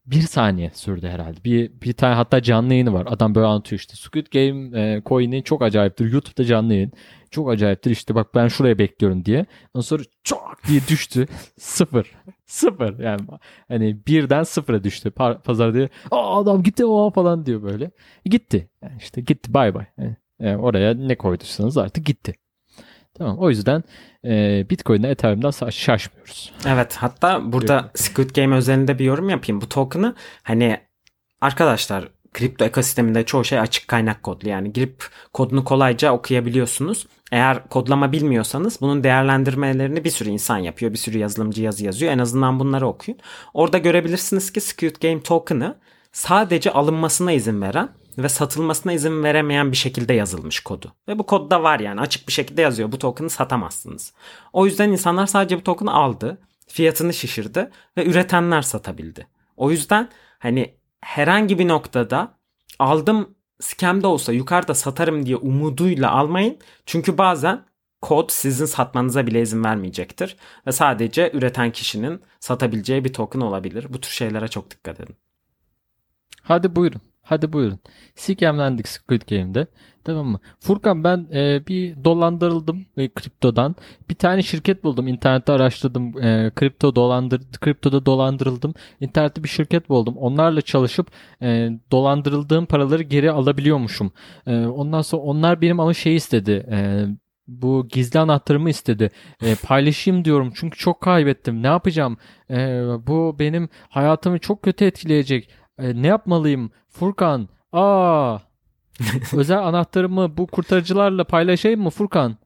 Bir 0.05 0.21
saniye 0.21 0.71
sürdü 0.73 1.07
herhalde. 1.07 1.43
Bir, 1.43 1.71
bir 1.81 1.93
tane 1.93 2.15
hatta 2.15 2.41
canlı 2.41 2.73
yayını 2.73 2.93
var. 2.93 3.07
Adam 3.09 3.35
böyle 3.35 3.45
anlatıyor 3.47 3.79
işte. 3.79 3.95
Squid 3.95 4.27
Game 4.33 4.79
e, 4.81 5.01
coin'i 5.05 5.43
çok 5.43 5.61
acayiptir. 5.61 6.11
YouTube'da 6.11 6.43
canlı 6.45 6.73
yayın. 6.73 6.91
Çok 7.31 7.49
acayiptir 7.49 7.91
işte 7.91 8.15
bak 8.15 8.35
ben 8.35 8.47
şuraya 8.47 8.77
bekliyorum 8.77 9.25
diye. 9.25 9.45
Ondan 9.73 9.81
sonra 9.81 10.03
çok 10.23 10.57
diye 10.67 10.81
düştü. 10.87 11.25
Sıfır. 11.57 12.11
Sıfır. 12.45 12.99
Yani 12.99 13.21
hani 13.67 13.97
birden 14.07 14.43
sıfıra 14.43 14.83
düştü. 14.83 15.09
Pa- 15.09 15.41
pazar 15.41 15.73
diye 15.73 15.89
Aa 16.11 16.41
adam 16.41 16.63
gitti 16.63 16.85
o 16.85 17.11
falan 17.11 17.45
diyor 17.45 17.63
böyle. 17.63 17.91
Gitti. 18.25 18.69
Yani 18.83 18.93
işte 18.99 19.21
gitti 19.21 19.53
bay 19.53 19.73
bay. 19.73 19.85
Yani, 19.97 20.15
e, 20.39 20.55
oraya 20.55 20.93
ne 20.93 21.15
koyduysanız 21.15 21.77
artık 21.77 22.05
gitti. 22.05 22.33
Tamam 23.17 23.37
o 23.39 23.49
yüzden 23.49 23.83
e, 24.25 24.65
Bitcoin'e 24.69 25.07
Ethereum'dan 25.07 25.69
şaşmıyoruz. 25.69 26.53
Evet 26.67 26.95
hatta 26.95 27.51
burada. 27.53 27.91
Squid 27.95 28.29
Game 28.35 28.55
özelinde 28.55 28.99
bir 28.99 29.05
yorum 29.05 29.29
yapayım. 29.29 29.61
Bu 29.61 29.69
token'ı 29.69 30.15
hani 30.43 30.79
arkadaşlar 31.41 32.07
kripto 32.33 32.65
ekosisteminde 32.65 33.25
çoğu 33.25 33.43
şey 33.43 33.59
açık 33.59 33.87
kaynak 33.87 34.23
kodlu. 34.23 34.49
Yani 34.49 34.73
girip 34.73 35.05
kodunu 35.33 35.63
kolayca 35.63 36.11
okuyabiliyorsunuz. 36.11 37.07
Eğer 37.31 37.69
kodlama 37.69 38.11
bilmiyorsanız 38.11 38.77
bunun 38.81 39.03
değerlendirmelerini 39.03 40.03
bir 40.03 40.09
sürü 40.09 40.29
insan 40.29 40.57
yapıyor. 40.57 40.93
Bir 40.93 40.97
sürü 40.97 41.17
yazılımcı 41.17 41.63
yazı 41.63 41.85
yazıyor. 41.85 42.11
En 42.11 42.19
azından 42.19 42.59
bunları 42.59 42.87
okuyun. 42.87 43.19
Orada 43.53 43.77
görebilirsiniz 43.77 44.53
ki 44.53 44.61
Squid 44.61 44.95
Game 45.01 45.23
token'ı 45.23 45.75
sadece 46.11 46.71
alınmasına 46.71 47.31
izin 47.31 47.61
veren 47.61 47.89
ve 48.17 48.29
satılmasına 48.29 48.93
izin 48.93 49.23
veremeyen 49.23 49.71
bir 49.71 49.77
şekilde 49.77 50.13
yazılmış 50.13 50.59
kodu. 50.59 50.93
Ve 51.07 51.19
bu 51.19 51.25
kodda 51.25 51.63
var 51.63 51.79
yani 51.79 52.01
açık 52.01 52.27
bir 52.27 52.33
şekilde 52.33 52.61
yazıyor 52.61 52.91
bu 52.91 52.99
token'ı 52.99 53.29
satamazsınız. 53.29 54.13
O 54.53 54.65
yüzden 54.65 54.89
insanlar 54.89 55.27
sadece 55.27 55.59
bu 55.59 55.63
token'ı 55.63 55.93
aldı, 55.93 56.37
fiyatını 56.67 57.13
şişirdi 57.13 57.69
ve 57.97 58.05
üretenler 58.05 58.61
satabildi. 58.61 59.27
O 59.57 59.71
yüzden 59.71 60.09
hani 60.39 60.75
herhangi 61.01 61.59
bir 61.59 61.67
noktada 61.67 62.37
aldım 62.79 63.35
scam 63.59 64.03
de 64.03 64.07
olsa 64.07 64.33
yukarıda 64.33 64.73
satarım 64.73 65.25
diye 65.25 65.35
umuduyla 65.35 66.11
almayın. 66.11 66.57
Çünkü 66.85 67.17
bazen 67.17 67.65
kod 68.01 68.29
sizin 68.29 68.65
satmanıza 68.65 69.27
bile 69.27 69.41
izin 69.41 69.63
vermeyecektir. 69.63 70.37
Ve 70.67 70.71
sadece 70.71 71.31
üreten 71.33 71.71
kişinin 71.71 72.21
satabileceği 72.39 73.05
bir 73.05 73.13
token 73.13 73.39
olabilir. 73.39 73.85
Bu 73.89 74.01
tür 74.01 74.09
şeylere 74.11 74.47
çok 74.47 74.71
dikkat 74.71 74.99
edin. 74.99 75.15
Hadi 76.43 76.75
buyurun. 76.75 77.01
Hadi 77.31 77.53
buyurun. 77.53 77.79
Scamlendik 78.15 78.87
Squid 78.87 79.21
Game'de. 79.29 79.67
Tamam 80.03 80.27
mı? 80.27 80.39
Furkan 80.59 81.03
ben 81.03 81.27
e, 81.33 81.67
bir 81.67 82.03
dolandırıldım 82.03 82.85
e, 82.97 83.09
kriptodan. 83.09 83.75
Bir 84.09 84.15
tane 84.15 84.41
şirket 84.41 84.83
buldum. 84.83 85.07
İnternette 85.07 85.51
araştırdım. 85.51 86.23
E, 86.23 86.51
kripto 86.55 86.95
dolandır 86.95 87.41
kriptoda 87.61 88.05
dolandırıldım. 88.05 88.73
İnternette 88.99 89.43
bir 89.43 89.49
şirket 89.49 89.89
buldum. 89.89 90.17
Onlarla 90.17 90.61
çalışıp 90.61 91.11
e, 91.41 91.69
dolandırıldığım 91.91 92.65
paraları 92.65 93.03
geri 93.03 93.31
alabiliyormuşum. 93.31 94.11
E, 94.47 94.65
ondan 94.65 95.01
sonra 95.01 95.21
onlar 95.21 95.61
benim 95.61 95.79
ama 95.79 95.93
şey 95.93 96.15
istedi. 96.15 96.67
E, 96.71 97.05
bu 97.47 97.87
gizli 97.87 98.19
anahtarımı 98.19 98.69
istedi. 98.69 99.11
E, 99.43 99.55
paylaşayım 99.55 100.25
diyorum 100.25 100.53
çünkü 100.55 100.77
çok 100.77 101.01
kaybettim. 101.01 101.63
Ne 101.63 101.67
yapacağım? 101.67 102.17
E, 102.49 102.55
bu 103.07 103.35
benim 103.39 103.69
hayatımı 103.89 104.39
çok 104.39 104.63
kötü 104.63 104.85
etkileyecek. 104.85 105.49
E, 105.79 106.01
ne 106.01 106.07
yapmalıyım? 106.07 106.71
Furkan. 106.89 107.49
Aa. 107.71 108.37
Özel 109.33 109.59
anahtarımı 109.59 110.37
bu 110.37 110.47
kurtarıcılarla 110.47 111.23
paylaşayım 111.23 111.81
mı 111.81 111.89
Furkan? 111.89 112.37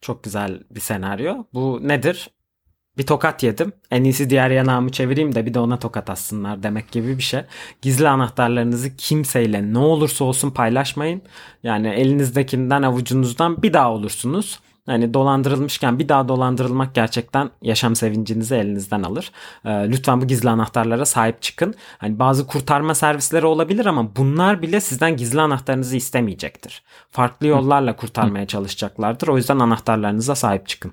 Çok 0.00 0.24
güzel 0.24 0.62
bir 0.70 0.80
senaryo. 0.80 1.44
Bu 1.54 1.80
nedir? 1.82 2.30
Bir 2.98 3.06
tokat 3.06 3.42
yedim. 3.42 3.72
En 3.90 4.04
iyisi 4.04 4.30
diğer 4.30 4.50
yanağımı 4.50 4.92
çevireyim 4.92 5.34
de 5.34 5.46
bir 5.46 5.54
de 5.54 5.58
ona 5.58 5.78
tokat 5.78 6.10
atsınlar 6.10 6.62
demek 6.62 6.92
gibi 6.92 7.18
bir 7.18 7.22
şey. 7.22 7.40
Gizli 7.82 8.08
anahtarlarınızı 8.08 8.96
kimseyle 8.96 9.72
ne 9.72 9.78
olursa 9.78 10.24
olsun 10.24 10.50
paylaşmayın. 10.50 11.22
Yani 11.62 11.88
elinizdekinden 11.88 12.82
avucunuzdan 12.82 13.62
bir 13.62 13.72
daha 13.72 13.92
olursunuz. 13.92 14.60
Hani 14.86 15.14
dolandırılmışken 15.14 15.98
bir 15.98 16.08
daha 16.08 16.28
dolandırılmak 16.28 16.94
gerçekten 16.94 17.50
yaşam 17.62 17.96
sevincinizi 17.96 18.54
elinizden 18.54 19.02
alır. 19.02 19.32
Ee, 19.64 19.70
lütfen 19.70 20.20
bu 20.20 20.26
gizli 20.26 20.50
anahtarlara 20.50 21.06
sahip 21.06 21.42
çıkın. 21.42 21.74
Hani 21.98 22.18
bazı 22.18 22.46
kurtarma 22.46 22.94
servisleri 22.94 23.46
olabilir 23.46 23.86
ama 23.86 24.16
bunlar 24.16 24.62
bile 24.62 24.80
sizden 24.80 25.16
gizli 25.16 25.40
anahtarınızı 25.40 25.96
istemeyecektir. 25.96 26.82
Farklı 27.10 27.46
yollarla 27.46 27.96
kurtarmaya 27.96 28.46
çalışacaklardır. 28.46 29.28
O 29.28 29.36
yüzden 29.36 29.58
anahtarlarınıza 29.58 30.34
sahip 30.34 30.68
çıkın. 30.68 30.92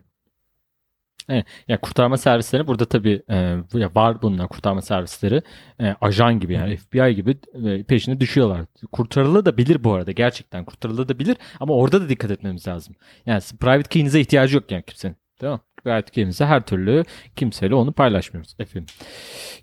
Evet. 1.30 1.46
Ya 1.68 1.82
kurtarma 1.82 2.18
servisleri 2.18 2.68
burada 2.68 2.86
tabii 2.86 3.22
e, 3.30 3.58
var 3.96 4.22
bunlar 4.22 4.48
kurtarma 4.48 4.82
servisleri. 4.82 5.42
E, 5.82 5.96
ajan 6.02 6.40
gibi 6.40 6.54
yani 6.54 6.78
FBI 6.78 7.16
gibi 7.16 7.38
e, 7.66 7.84
peşine 7.84 8.20
düşüyorlar. 8.20 8.62
Kurtarılı 8.92 9.46
da 9.46 9.58
bilir 9.58 9.84
bu 9.84 9.94
arada 9.94 10.12
gerçekten 10.12 10.66
kurtarılı 10.66 11.10
da 11.10 11.20
bilir 11.20 11.38
ama 11.60 11.74
orada 11.74 12.02
da 12.02 12.10
dikkat 12.10 12.32
etmemiz 12.32 12.68
lazım. 12.68 12.96
Yani 13.26 13.42
private 13.60 13.90
key'inize 13.90 14.20
ihtiyacı 14.20 14.56
yok 14.56 14.72
yani 14.72 14.84
kimsenin. 14.84 15.16
Tamam 15.40 15.60
Private 15.84 16.12
key'imize 16.12 16.46
her 16.46 16.66
türlü 16.66 17.04
kimseyle 17.36 17.76
onu 17.76 17.92
paylaşmıyoruz 17.92 18.56
efendim. 18.60 18.96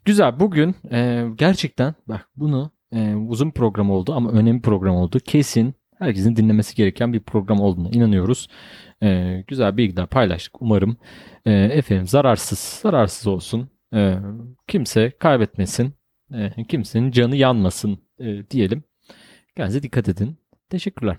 Güzel 0.05 0.41
bugün 0.41 0.75
e, 0.93 1.27
gerçekten 1.37 1.95
bak 2.09 2.29
bunu 2.37 2.71
e, 2.93 3.15
uzun 3.15 3.51
program 3.51 3.91
oldu 3.91 4.13
ama 4.15 4.31
önemli 4.31 4.63
program 4.63 4.97
oldu. 4.97 5.19
Kesin 5.21 5.75
herkesin 5.99 6.37
dinlemesi 6.37 6.75
gereken 6.75 7.13
bir 7.13 7.21
program 7.21 7.61
olduğuna 7.61 7.89
inanıyoruz. 7.89 8.49
E, 9.03 9.41
güzel 9.49 9.77
bilgiler 9.77 10.07
paylaştık. 10.07 10.63
Umarım 10.63 10.97
e, 11.47 11.53
efendim 11.53 12.07
zararsız 12.07 12.59
zararsız 12.59 13.27
olsun. 13.27 13.69
E, 13.95 14.19
kimse 14.69 15.11
kaybetmesin. 15.19 15.95
E, 16.35 16.65
kimsenin 16.69 17.11
canı 17.11 17.37
yanmasın 17.37 17.99
e, 18.19 18.51
diyelim. 18.51 18.85
Kendinize 19.57 19.83
dikkat 19.83 20.09
edin. 20.09 20.39
Teşekkürler. 20.71 21.17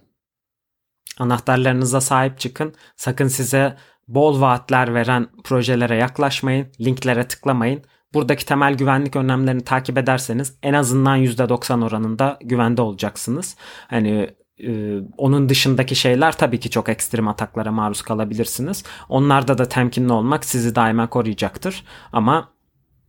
Anahtarlarınıza 1.19 2.01
sahip 2.01 2.39
çıkın. 2.39 2.73
Sakın 2.95 3.27
size 3.27 3.77
bol 4.07 4.41
vaatler 4.41 4.93
veren 4.93 5.27
projelere 5.43 5.95
yaklaşmayın. 5.95 6.67
Linklere 6.81 7.27
tıklamayın. 7.27 7.81
Buradaki 8.13 8.45
temel 8.45 8.73
güvenlik 8.73 9.15
önlemlerini 9.15 9.63
takip 9.63 9.97
ederseniz 9.97 10.57
en 10.63 10.73
azından 10.73 11.17
%90 11.17 11.85
oranında 11.85 12.39
güvende 12.41 12.81
olacaksınız. 12.81 13.55
Hani 13.87 14.29
ee, 14.63 14.99
onun 15.17 15.49
dışındaki 15.49 15.95
şeyler 15.95 16.37
tabii 16.37 16.59
ki 16.59 16.69
çok 16.69 16.89
ekstrem 16.89 17.27
ataklara 17.27 17.71
maruz 17.71 18.01
kalabilirsiniz. 18.01 18.83
Onlarda 19.09 19.57
da 19.57 19.69
temkinli 19.69 20.13
olmak 20.13 20.45
sizi 20.45 20.75
daima 20.75 21.09
koruyacaktır. 21.09 21.83
Ama 22.13 22.53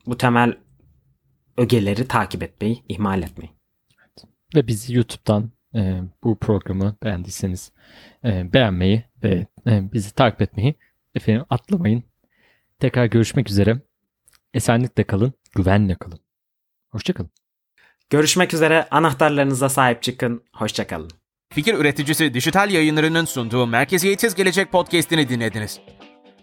bu 0.06 0.16
temel 0.18 0.56
ögeleri 1.56 2.08
takip 2.08 2.42
etmeyi 2.42 2.84
ihmal 2.88 3.22
etmeyin. 3.22 3.54
Ve 4.54 4.66
bizi 4.66 4.94
YouTube'dan 4.94 5.50
e, 5.74 6.00
bu 6.24 6.38
programı 6.38 6.96
beğendiyseniz 7.02 7.72
e, 8.24 8.52
beğenmeyi 8.52 9.04
ve 9.22 9.46
e, 9.66 9.92
bizi 9.92 10.14
takip 10.14 10.42
etmeyi 10.42 10.74
efendim 11.14 11.44
atlamayın. 11.50 12.02
Tekrar 12.78 13.06
görüşmek 13.06 13.50
üzere. 13.50 13.80
Esenlikle 14.54 15.04
kalın, 15.04 15.32
güvenle 15.54 15.94
kalın. 15.94 16.18
Hoşçakalın. 16.88 17.30
Görüşmek 18.10 18.54
üzere. 18.54 18.88
Anahtarlarınıza 18.90 19.68
sahip 19.68 20.02
çıkın. 20.02 20.42
Hoşçakalın. 20.52 21.10
Fikir 21.56 21.74
üreticisi 21.74 22.34
Dijital 22.34 22.70
Yayınları'nın 22.70 23.24
sunduğu 23.24 23.66
Merkeziyetsiz 23.66 24.34
Gelecek 24.34 24.72
podcast'ini 24.72 25.28
dinlediniz. 25.28 25.80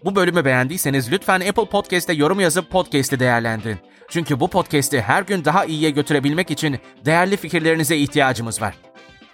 Bu 0.04 0.16
bölümü 0.16 0.44
beğendiyseniz 0.44 1.12
lütfen 1.12 1.40
Apple 1.40 1.64
Podcast'te 1.64 2.12
yorum 2.12 2.40
yazıp 2.40 2.70
podcast'i 2.70 3.20
değerlendirin. 3.20 3.78
Çünkü 4.08 4.40
bu 4.40 4.50
podcast'i 4.50 5.00
her 5.00 5.22
gün 5.22 5.44
daha 5.44 5.64
iyiye 5.64 5.90
götürebilmek 5.90 6.50
için 6.50 6.78
değerli 7.04 7.36
fikirlerinize 7.36 7.96
ihtiyacımız 7.96 8.60
var. 8.60 8.74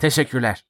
Teşekkürler. 0.00 0.69